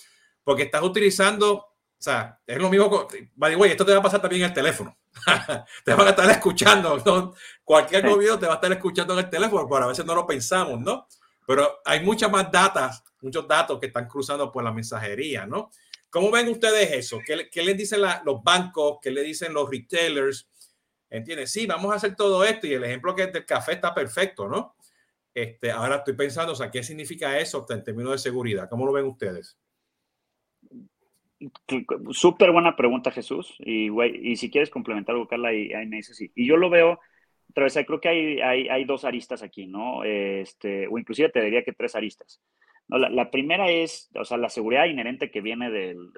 [0.43, 4.21] porque estás utilizando, o sea, es lo mismo, by the esto te va a pasar
[4.21, 4.95] también en el teléfono.
[5.83, 7.33] te van a estar escuchando, ¿no?
[7.63, 10.27] cualquier gobierno te va a estar escuchando en el teléfono, pero a veces no lo
[10.27, 11.07] pensamos, ¿no?
[11.47, 15.71] Pero hay muchas más datas, muchos datos que están cruzando por la mensajería, ¿no?
[16.15, 17.19] ¿Cómo ven ustedes eso?
[17.25, 18.99] ¿Qué, qué les dicen los bancos?
[19.01, 20.49] ¿Qué le dicen los retailers?
[21.09, 21.51] ¿Entiendes?
[21.51, 24.47] Sí, vamos a hacer todo esto y el ejemplo que es del café está perfecto,
[24.47, 24.77] ¿no?
[25.33, 28.69] Este, ahora estoy pensando, o sea, ¿qué significa eso en términos de seguridad?
[28.69, 29.59] ¿Cómo lo ven ustedes?
[32.11, 33.53] Súper buena pregunta, Jesús.
[33.59, 36.31] Y, güey, y si quieres complementar algo, Carla, ahí, ahí me dices sí.
[36.33, 36.97] Y yo lo veo,
[37.49, 40.05] otra vez, creo que hay, hay, hay, dos aristas aquí, ¿no?
[40.05, 42.39] Este, o inclusive te diría que tres aristas.
[42.87, 46.11] No, la, primera es, o sea, la seguridad inherente que viene del,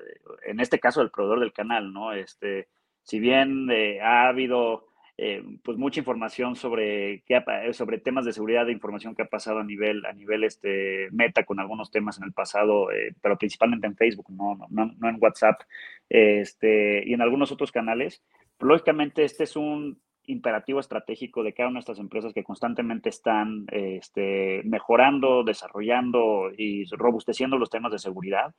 [0.45, 2.11] en este caso, del proveedor del canal, ¿no?
[2.11, 2.68] Este,
[3.03, 4.88] si bien eh, ha habido
[5.20, 9.30] eh, pues mucha información sobre, qué ha, sobre temas de seguridad de información que ha
[9.30, 13.38] pasado a nivel, a nivel este, meta con algunos temas en el pasado, eh, pero
[13.38, 15.61] principalmente en Facebook, no, no, no en WhatsApp,
[16.09, 18.22] este, y en algunos otros canales.
[18.59, 23.65] Lógicamente, este es un imperativo estratégico de cada una de estas empresas que constantemente están
[23.71, 28.53] este, mejorando, desarrollando y robusteciendo los temas de seguridad.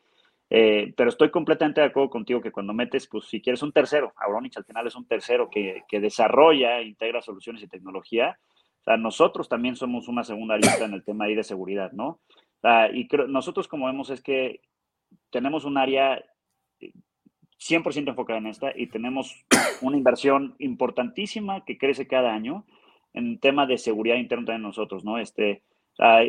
[0.51, 4.15] Eh, pero estoy completamente de acuerdo contigo que cuando metes, pues si quieres un tercero,
[4.17, 8.39] Auronix al final es un tercero que, que desarrolla, integra soluciones y tecnología.
[8.81, 12.09] O sea, nosotros también somos una segunda lista en el tema ahí de seguridad, ¿no?
[12.09, 14.63] O sea, y creo, nosotros como vemos es que
[15.31, 16.25] tenemos un área
[17.61, 19.45] 100% enfocada en esta y tenemos
[19.81, 22.65] una inversión importantísima que crece cada año
[23.15, 25.19] en tema de seguridad interna de nosotros, ¿no?
[25.19, 25.63] Este,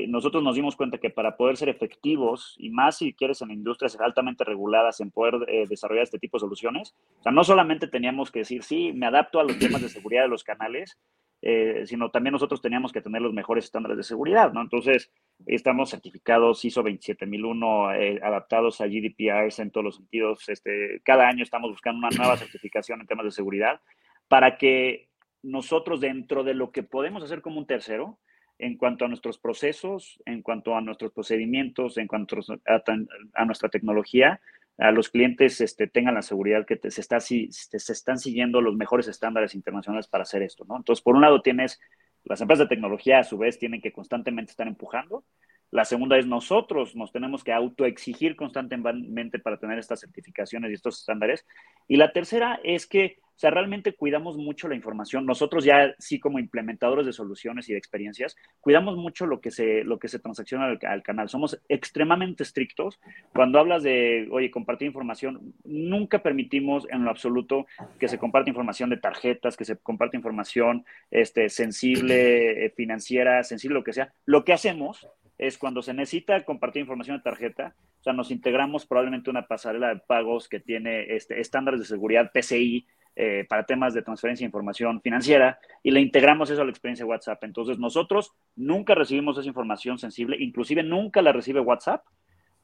[0.08, 4.00] nosotros nos dimos cuenta que para poder ser efectivos, y más si quieres en industrias
[4.00, 8.32] altamente reguladas, en poder eh, desarrollar este tipo de soluciones, o sea, no solamente teníamos
[8.32, 10.98] que decir, sí, me adapto a los temas de seguridad de los canales,
[11.42, 14.62] eh, sino también nosotros teníamos que tener los mejores estándares de seguridad, ¿no?
[14.62, 15.10] Entonces,
[15.46, 20.50] estamos certificados ISO 27001, eh, adaptados a GDPR en todos los sentidos.
[20.50, 23.80] Este, cada año estamos buscando una nueva certificación en temas de seguridad
[24.28, 25.08] para que
[25.42, 28.20] nosotros, dentro de lo que podemos hacer como un tercero,
[28.60, 34.42] en cuanto a nuestros procesos, en cuanto a nuestros procedimientos, en cuanto a, nuestra tecnología,
[34.78, 38.76] a los clientes este, tengan la seguridad que se, está, se, se están siguiendo los
[38.76, 40.78] mejores estándares internacionales para hacer esto, ¿no?
[40.78, 41.80] Entonces, por un lado tienes
[42.26, 45.24] las empresas de tecnología, a su vez, tienen que constantemente estar empujando.
[45.72, 51.00] La segunda es nosotros nos tenemos que autoexigir constantemente para tener estas certificaciones y estos
[51.00, 51.46] estándares.
[51.88, 55.26] Y la tercera es que o sea, realmente cuidamos mucho la información.
[55.26, 59.86] Nosotros ya, sí, como implementadores de soluciones y de experiencias, cuidamos mucho lo que se,
[59.86, 61.30] lo que se transacciona al, canal.
[61.30, 63.00] Somos extremadamente estrictos.
[63.34, 67.66] Cuando hablas de, oye, compartir información, nunca permitimos en lo absoluto
[67.98, 73.76] que se comparte información de tarjetas, que se comparte información este, sensible, eh, financiera, sensible,
[73.76, 74.12] lo que sea.
[74.26, 75.08] Lo que hacemos
[75.40, 79.90] es cuando se necesita compartir información de tarjeta, o sea, nos integramos probablemente una pasarela
[79.90, 82.86] de pagos que tiene este, estándares de seguridad PCI,
[83.22, 87.04] eh, para temas de transferencia de información financiera y le integramos eso a la experiencia
[87.04, 87.44] de WhatsApp.
[87.44, 92.06] Entonces nosotros nunca recibimos esa información sensible, inclusive nunca la recibe WhatsApp,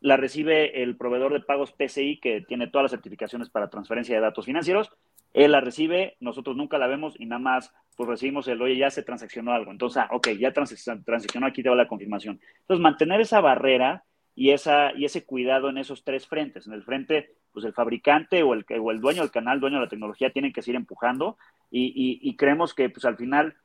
[0.05, 4.21] la recibe el proveedor de pagos PCI que tiene todas las certificaciones para transferencia de
[4.21, 4.91] datos financieros,
[5.33, 8.91] él la recibe, nosotros nunca la vemos y nada más pues recibimos el, oye, ya
[8.91, 9.71] se transaccionó algo.
[9.71, 12.39] Entonces, ah, ok, ya transaccionó, aquí te va la confirmación.
[12.61, 14.03] Entonces, mantener esa barrera
[14.35, 16.67] y, esa, y ese cuidado en esos tres frentes.
[16.67, 19.85] En el frente, pues el fabricante o el, o el dueño del canal, dueño de
[19.85, 21.35] la tecnología, tienen que seguir empujando
[21.71, 23.55] y, creemos que pues al final,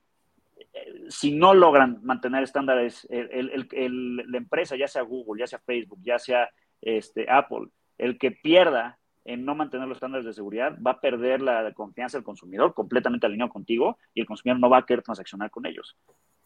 [1.09, 6.49] si no logran mantener estándares, la empresa, ya sea Google, ya sea Facebook, ya sea
[6.81, 7.69] este, Apple,
[7.99, 12.17] el que pierda en no mantener los estándares de seguridad, va a perder la confianza
[12.17, 15.97] del consumidor completamente alineado contigo y el consumidor no va a querer transaccionar con ellos.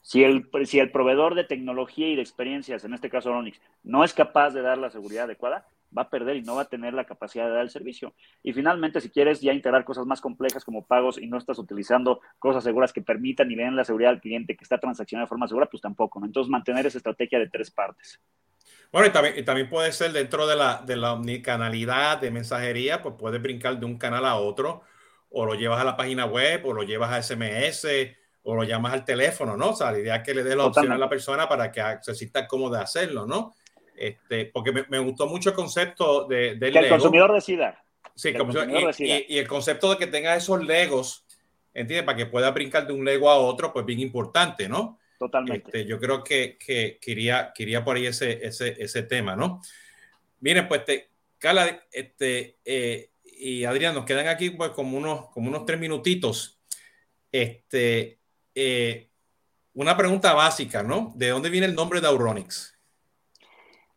[0.01, 4.05] Si el, si el proveedor de tecnología y de experiencias, en este caso Ronix, no
[4.05, 5.67] es capaz de dar la seguridad adecuada,
[5.97, 8.15] va a perder y no va a tener la capacidad de dar el servicio.
[8.43, 12.21] Y finalmente, si quieres ya integrar cosas más complejas como pagos y no estás utilizando
[12.39, 15.49] cosas seguras que permitan y den la seguridad al cliente que está transaccionando de forma
[15.49, 16.25] segura, pues tampoco.
[16.25, 18.21] Entonces, mantener esa estrategia de tres partes.
[18.93, 23.03] Bueno, y también, y también puede ser dentro de la, de la omnicanalidad de mensajería,
[23.03, 24.83] pues puedes brincar de un canal a otro,
[25.31, 27.87] o lo llevas a la página web, o lo llevas a SMS,
[28.45, 29.71] o lo llamas al teléfono, ¿no?
[29.71, 31.83] O sea, la idea es que le dé la opción a la persona para que
[32.03, 33.55] se sienta cómodo de hacerlo, ¿no?
[33.97, 37.83] Este, porque me, gustó mucho el concepto de, del que el consumidor decida.
[38.15, 38.35] Sí,
[38.99, 41.25] y, el concepto de que tenga esos legos,
[41.73, 42.05] ¿entiendes?
[42.05, 44.99] Para que pueda brincar de un lego a otro, pues bien importante, ¿no?
[45.19, 45.67] Totalmente.
[45.67, 49.61] Este, yo creo que, que, quería, quería por ahí ese, ese, ese tema, ¿no?
[50.41, 55.49] Miren, pues, te, Carla, este, eh, y Adrián, nos quedan aquí pues como unos, como
[55.49, 56.59] unos tres minutitos.
[57.31, 58.19] Este,
[58.55, 59.11] eh,
[59.75, 61.13] una pregunta básica, ¿no?
[61.17, 62.74] ¿De dónde viene el nombre de Auronix?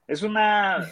[0.08, 0.88] Es una,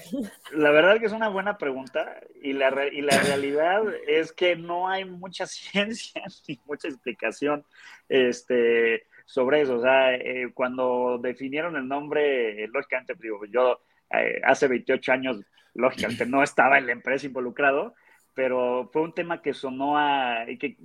[0.51, 4.89] la verdad que es una buena pregunta y la, y la realidad es que no
[4.89, 7.63] hay mucha ciencia ni mucha explicación
[8.09, 9.77] este, sobre eso.
[9.77, 13.15] O sea, eh, cuando definieron el nombre, lógicamente,
[13.51, 13.79] yo
[14.11, 15.41] eh, hace 28 años,
[15.73, 17.95] lógicamente no estaba en la empresa involucrado,
[18.35, 20.77] pero fue un tema que sonó a, que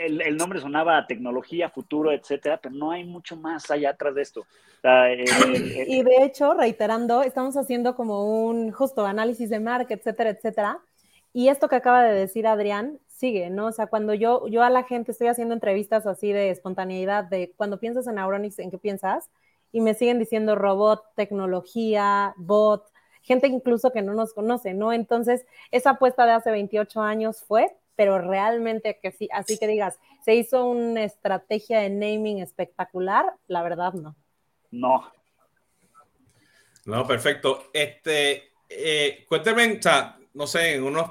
[0.00, 4.22] el, nombre sonaba a tecnología, futuro, etcétera, pero no hay mucho más allá atrás de
[4.22, 4.46] esto.
[4.82, 10.78] y de hecho, reiterando, estamos haciendo como un justo análisis de marca, etcétera, etcétera.
[11.34, 13.66] Y esto que acaba de decir Adrián sigue, ¿no?
[13.66, 17.52] O sea, cuando yo, yo a la gente estoy haciendo entrevistas así de espontaneidad, de
[17.56, 19.30] cuando piensas en Auronix, ¿en qué piensas?
[19.70, 22.84] Y me siguen diciendo robot, tecnología, bot,
[23.26, 24.92] gente incluso que no nos conoce, ¿no?
[24.92, 29.98] Entonces, esa apuesta de hace 28 años fue, pero realmente que sí, así que digas,
[30.24, 34.14] se hizo una estrategia de naming espectacular, la verdad no.
[34.70, 35.12] No.
[36.84, 37.70] No, perfecto.
[37.72, 41.10] Este, eh, cuénteme, o sea, no sé, en unos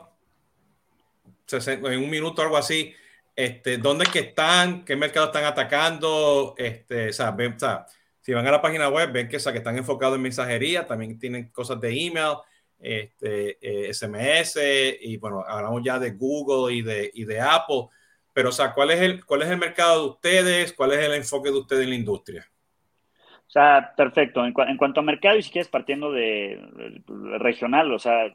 [1.52, 2.94] en un minuto o algo así,
[3.36, 4.86] este, ¿dónde es que están?
[4.86, 6.56] ¿Qué mercado están atacando?
[6.58, 7.86] Este, o sea, o sea
[8.26, 11.50] si van a la página web, ven que, que están enfocados en mensajería, también tienen
[11.50, 12.38] cosas de email,
[12.80, 17.84] este, SMS, eh, y bueno, hablamos ya de Google y de, y de Apple.
[18.34, 20.74] Pero, o sea, ¿cuál es, el, ¿cuál es el mercado de ustedes?
[20.74, 22.48] ¿Cuál es el enfoque de ustedes en la industria?
[23.46, 24.44] O sea, perfecto.
[24.44, 26.60] En, cuanto a mercado, y si quieres partiendo de
[27.38, 28.34] regional, o sea,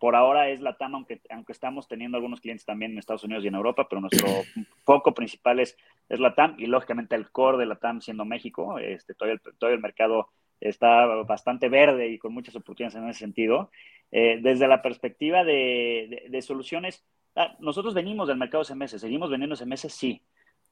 [0.00, 3.44] por ahora es la TAM, aunque, aunque estamos teniendo algunos clientes también en Estados Unidos
[3.44, 4.26] y en Europa, pero nuestro
[4.84, 5.76] foco principal es,
[6.08, 9.40] es la TAM y lógicamente el core de la TAM siendo México, este, todo, el,
[9.58, 13.70] todo el mercado está bastante verde y con muchas oportunidades en ese sentido.
[14.10, 17.04] Eh, desde la perspectiva de, de, soluciones,
[17.36, 20.22] ah, nosotros venimos del mercado SMS, seguimos vendiendo SMS, sí,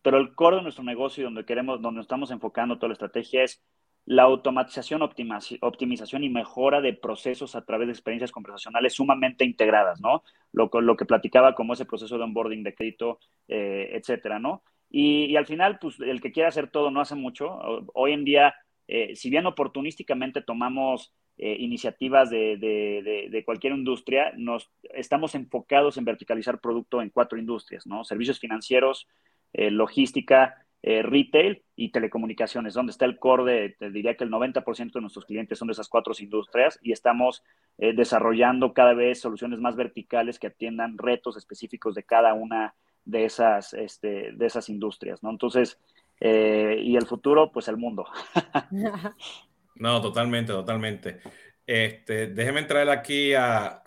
[0.02, 3.62] pero el core de nuestro negocio, donde queremos, donde estamos enfocando toda la estrategia es
[4.08, 10.22] la automatización, optimización y mejora de procesos a través de experiencias conversacionales sumamente integradas, ¿no?
[10.52, 13.18] Lo, que platicaba como ese proceso de onboarding de crédito,
[13.48, 14.62] eh, etcétera, ¿no?
[14.90, 17.58] Y, al final, pues el que quiere hacer todo no hace mucho.
[17.92, 18.54] Hoy en día,
[18.86, 26.06] eh, si bien oportunísticamente tomamos eh, iniciativas de, de, cualquier industria, nos estamos enfocados en
[26.06, 28.04] verticalizar producto en cuatro industrias, ¿no?
[28.04, 29.06] Servicios financieros,
[29.52, 34.92] logística, eh, retail y telecomunicaciones, donde está el core de, te diría que el 90%
[34.92, 37.42] de nuestros clientes son de esas cuatro industrias y estamos
[37.78, 42.74] eh, desarrollando cada vez soluciones más verticales que atiendan retos específicos de cada una
[43.04, 45.30] de esas, este, de esas industrias, ¿no?
[45.30, 45.80] Entonces,
[46.20, 48.06] eh, y el futuro, pues el mundo.
[49.74, 51.20] no, totalmente, totalmente.
[51.66, 53.82] Este, déjeme entrar aquí a,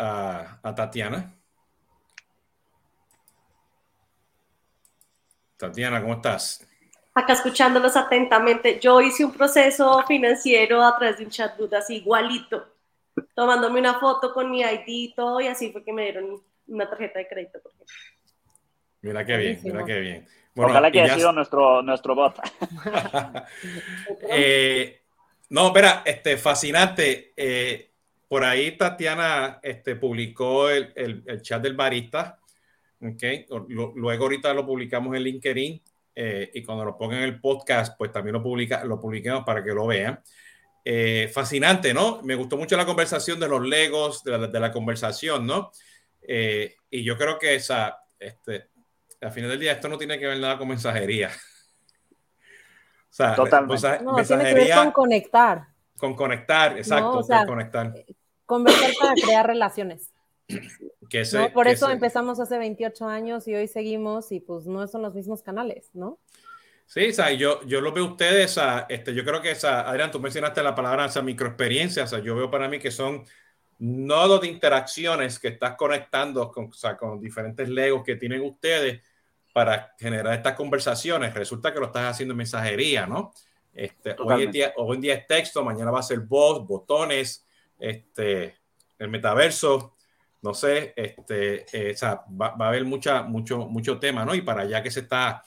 [0.61, 1.35] a Tatiana.
[5.55, 6.67] Tatiana, ¿cómo estás?
[7.13, 12.65] Acá escuchándolos atentamente, yo hice un proceso financiero a través de un chatbot así igualito,
[13.35, 16.89] tomándome una foto con mi ID y todo, y así fue que me dieron una
[16.89, 17.59] tarjeta de crédito.
[19.01, 20.27] Mira qué bien, mira qué bien.
[20.55, 22.35] Ojalá que haya sido nuestro, nuestro bot.
[24.29, 25.01] Eh,
[25.49, 27.33] no, espera, este, fascinante.
[27.35, 27.91] Eh,
[28.27, 32.39] por ahí Tatiana este, publicó el, el, chat del barista.
[33.01, 33.45] Okay.
[33.67, 35.81] Luego ahorita lo publicamos en LinkedIn.
[36.13, 39.63] Eh, y cuando lo pongan en el podcast, pues también lo, publica, lo publiquemos para
[39.63, 40.21] que lo vean.
[40.83, 42.21] Eh, fascinante, ¿no?
[42.23, 45.71] Me gustó mucho la conversación de los legos, de la, de la conversación, ¿no?
[46.21, 48.69] Eh, y yo creo que esa, este,
[49.21, 51.29] al final del día, esto no tiene que ver nada con mensajería.
[53.03, 53.99] O sea, Totalmente.
[54.05, 55.67] no, tiene que ver con conectar.
[55.97, 57.93] Con conectar, exacto, con conectar.
[58.45, 60.10] Conversar para crear relaciones
[61.53, 65.41] por eso empezamos hace 28 años y hoy seguimos y pues no son los mismos
[65.41, 66.19] canales, ¿no?
[66.85, 70.19] Sí, o sea, yo, yo lo veo ustedes, este, yo creo que esa, Adrián, tú
[70.19, 73.23] mencionaste la palabra esa microexperiencia, o sea, yo veo para mí que son
[73.79, 79.01] nodos de interacciones que estás conectando con, con diferentes legos que tienen ustedes
[79.53, 81.33] para generar estas conversaciones.
[81.33, 83.31] Resulta que lo estás haciendo en mensajería, ¿no?
[83.73, 87.45] Este, hoy, en día, hoy en día es texto, mañana va a ser voz, botones,
[87.79, 88.57] este,
[88.99, 89.95] el metaverso
[90.41, 94.33] no sé, este, eh, o sea, va, a haber mucha, mucho, mucho tema, ¿no?
[94.33, 95.43] Y para allá que se está,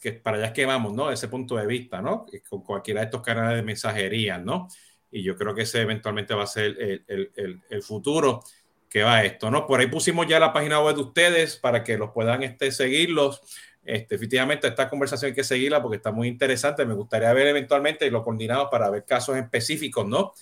[0.00, 1.10] que para allá es que vamos, ¿no?
[1.10, 2.26] Ese punto de vista, ¿no?
[2.48, 4.68] Con cualquiera de estos canales de mensajería, ¿no?
[5.10, 8.42] Y yo creo que ese eventualmente va a ser el, el, el, futuro
[8.90, 9.66] que va a esto, ¿no?
[9.66, 13.40] Por ahí pusimos ya la página web de ustedes para que los puedan este, seguirlos.
[13.84, 16.84] Este, efectivamente, esta conversación hay que seguirla porque está muy interesante.
[16.84, 20.32] Me gustaría ver eventualmente lo coordinado para ver casos específicos, ¿no?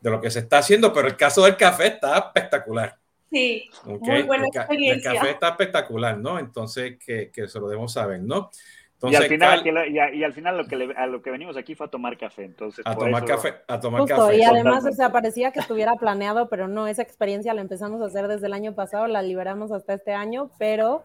[0.00, 3.03] De lo que se está haciendo, pero el caso del café está espectacular.
[3.34, 5.10] Sí, muy buena experiencia.
[5.10, 6.38] El, café está espectacular, ¿no?
[6.38, 8.50] Entonces, que, que se lo debemos saber, ¿no?
[8.94, 11.86] Entonces, y, al final, y, al final lo que a lo que venimos aquí fue
[11.86, 12.44] a tomar café.
[12.44, 14.38] Entonces, a tomar café, a tomar Justo, café.
[14.38, 18.06] Y además, o sea, parecía que estuviera planeado, pero no, esa experiencia la empezamos a
[18.06, 21.04] hacer desde el año pasado, la liberamos hasta este año, pero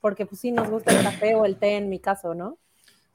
[0.00, 2.58] porque pues sí nos gusta el café o el té en mi caso, ¿no?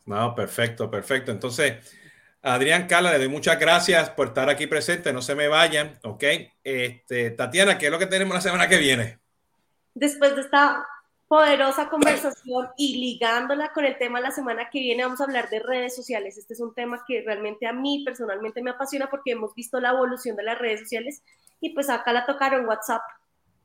[0.06, 1.32] No, perfecto, perfecto.
[1.32, 2.00] Entonces,
[2.44, 5.14] Adrián Cala, le doy muchas gracias por estar aquí presente.
[5.14, 6.24] No se me vayan, ¿ok?
[6.64, 9.20] Este, Tatiana, ¿qué es lo que tenemos la semana que viene?
[9.94, 10.88] Después de esta
[11.28, 15.50] poderosa conversación y ligándola con el tema de la semana que viene, vamos a hablar
[15.50, 16.38] de redes sociales.
[16.38, 19.92] Este es un tema que realmente a mí personalmente me apasiona porque hemos visto la
[19.92, 21.24] evolución de las redes sociales
[21.62, 23.04] y pues acá la tocaron WhatsApp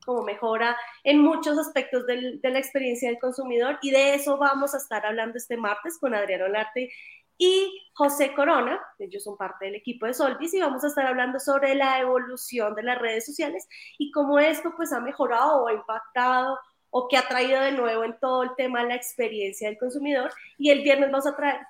[0.05, 4.73] como mejora en muchos aspectos del, de la experiencia del consumidor y de eso vamos
[4.75, 6.93] a estar hablando este martes con Adriano Olarte
[7.39, 11.39] y José Corona, ellos son parte del equipo de Solvis y vamos a estar hablando
[11.39, 13.69] sobre la evolución de las redes sociales
[13.99, 16.59] y cómo esto pues ha mejorado o impactado
[16.91, 20.71] o que ha traído de nuevo en todo el tema la experiencia del consumidor y
[20.71, 21.61] el viernes vamos a traer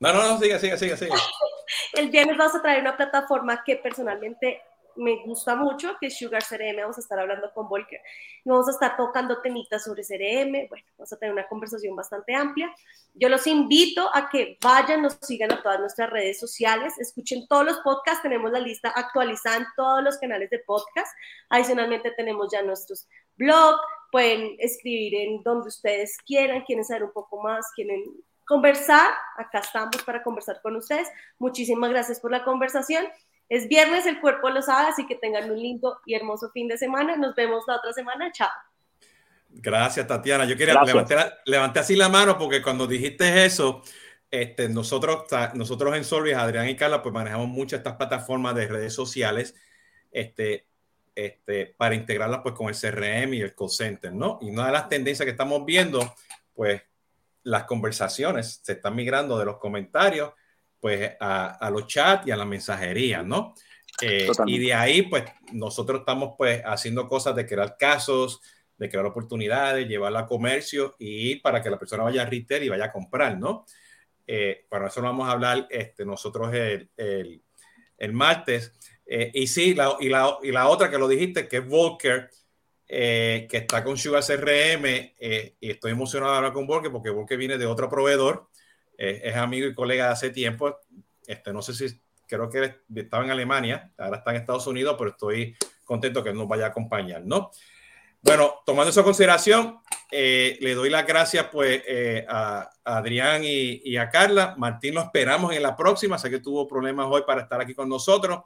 [0.00, 1.12] no, no, no, sigue, sigue, sigue, sigue.
[1.92, 4.62] el viernes vamos a traer una plataforma que personalmente
[4.96, 8.00] me gusta mucho, que es Sugar CRM, vamos a estar hablando con Volker,
[8.44, 12.74] vamos a estar tocando temitas sobre CRM, bueno, vamos a tener una conversación bastante amplia.
[13.14, 17.64] Yo los invito a que vayan, nos sigan a todas nuestras redes sociales, escuchen todos
[17.64, 21.12] los podcasts, tenemos la lista actualizada en todos los canales de podcast,
[21.48, 23.80] adicionalmente tenemos ya nuestros blogs,
[24.10, 28.04] pueden escribir en donde ustedes quieran, quieren saber un poco más, quieren
[28.50, 31.08] conversar, acá estamos para conversar con ustedes.
[31.38, 33.06] Muchísimas gracias por la conversación
[33.50, 36.78] es viernes, el cuerpo lo sabe, así que tengan un lindo y hermoso fin de
[36.78, 37.16] semana.
[37.16, 38.30] Nos vemos la otra semana.
[38.30, 38.48] Chao.
[39.48, 40.44] Gracias, Tatiana.
[40.44, 43.82] Yo quería levantar, levanté así la mano porque cuando dijiste eso,
[44.30, 45.24] este, nosotros,
[45.54, 49.56] nosotros en Solvis, Adrián y Carla, pues manejamos muchas estas plataformas de redes sociales
[50.12, 50.68] este,
[51.16, 54.38] este, para integrarlas pues con el CRM y el call center, ¿no?
[54.40, 56.14] Y una de las tendencias que estamos viendo,
[56.54, 56.82] pues
[57.42, 60.34] las conversaciones se están migrando de los comentarios
[60.80, 63.54] pues a, los chats y a la mensajería, ¿no?
[64.00, 68.40] Eh, y de ahí, pues nosotros estamos pues haciendo cosas de crear casos,
[68.80, 72.68] de crear oportunidades, llevarla a comercio y para que la persona vaya a retail y
[72.70, 73.66] vaya a comprar, ¿no?
[74.26, 77.42] Eh, para eso vamos a hablar este, nosotros el, el,
[77.98, 78.72] el martes.
[79.04, 82.30] Eh, y sí, la, y, la, y, la, otra que lo dijiste, que es Volker,
[82.86, 84.86] eh, que está con Sugar CRM,
[85.60, 88.49] y estoy emocionado de hablar con Volker porque Volker viene de otro proveedor,
[89.08, 90.78] es amigo y colega de hace tiempo.
[91.26, 95.10] Este, no sé si creo que estaba en Alemania, ahora está en Estados Unidos, pero
[95.10, 97.50] estoy contento que nos vaya a acompañar, ¿no?
[98.22, 99.78] Bueno, tomando eso en consideración,
[100.12, 104.54] eh, le doy las gracias pues eh, a, Adrián y, a Carla.
[104.58, 106.18] Martín lo esperamos en la próxima.
[106.18, 108.40] Sé que tuvo problemas hoy para estar aquí con nosotros,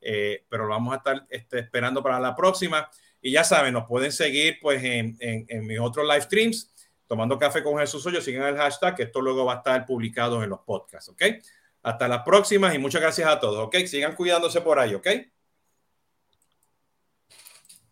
[0.00, 2.90] eh, pero lo vamos a estar este, esperando para la próxima.
[3.22, 6.74] Y ya saben, nos pueden seguir pues en, en, mis otros live streams,
[7.06, 8.20] tomando café con Jesús Hoyo.
[8.20, 11.22] Sigan el hashtag, que esto luego va a estar publicado en los podcasts, ¿ok?
[11.82, 13.76] Hasta la próxima y muchas gracias a todos, ¿ok?
[13.86, 15.08] Sigan cuidándose por ahí, ¿ok?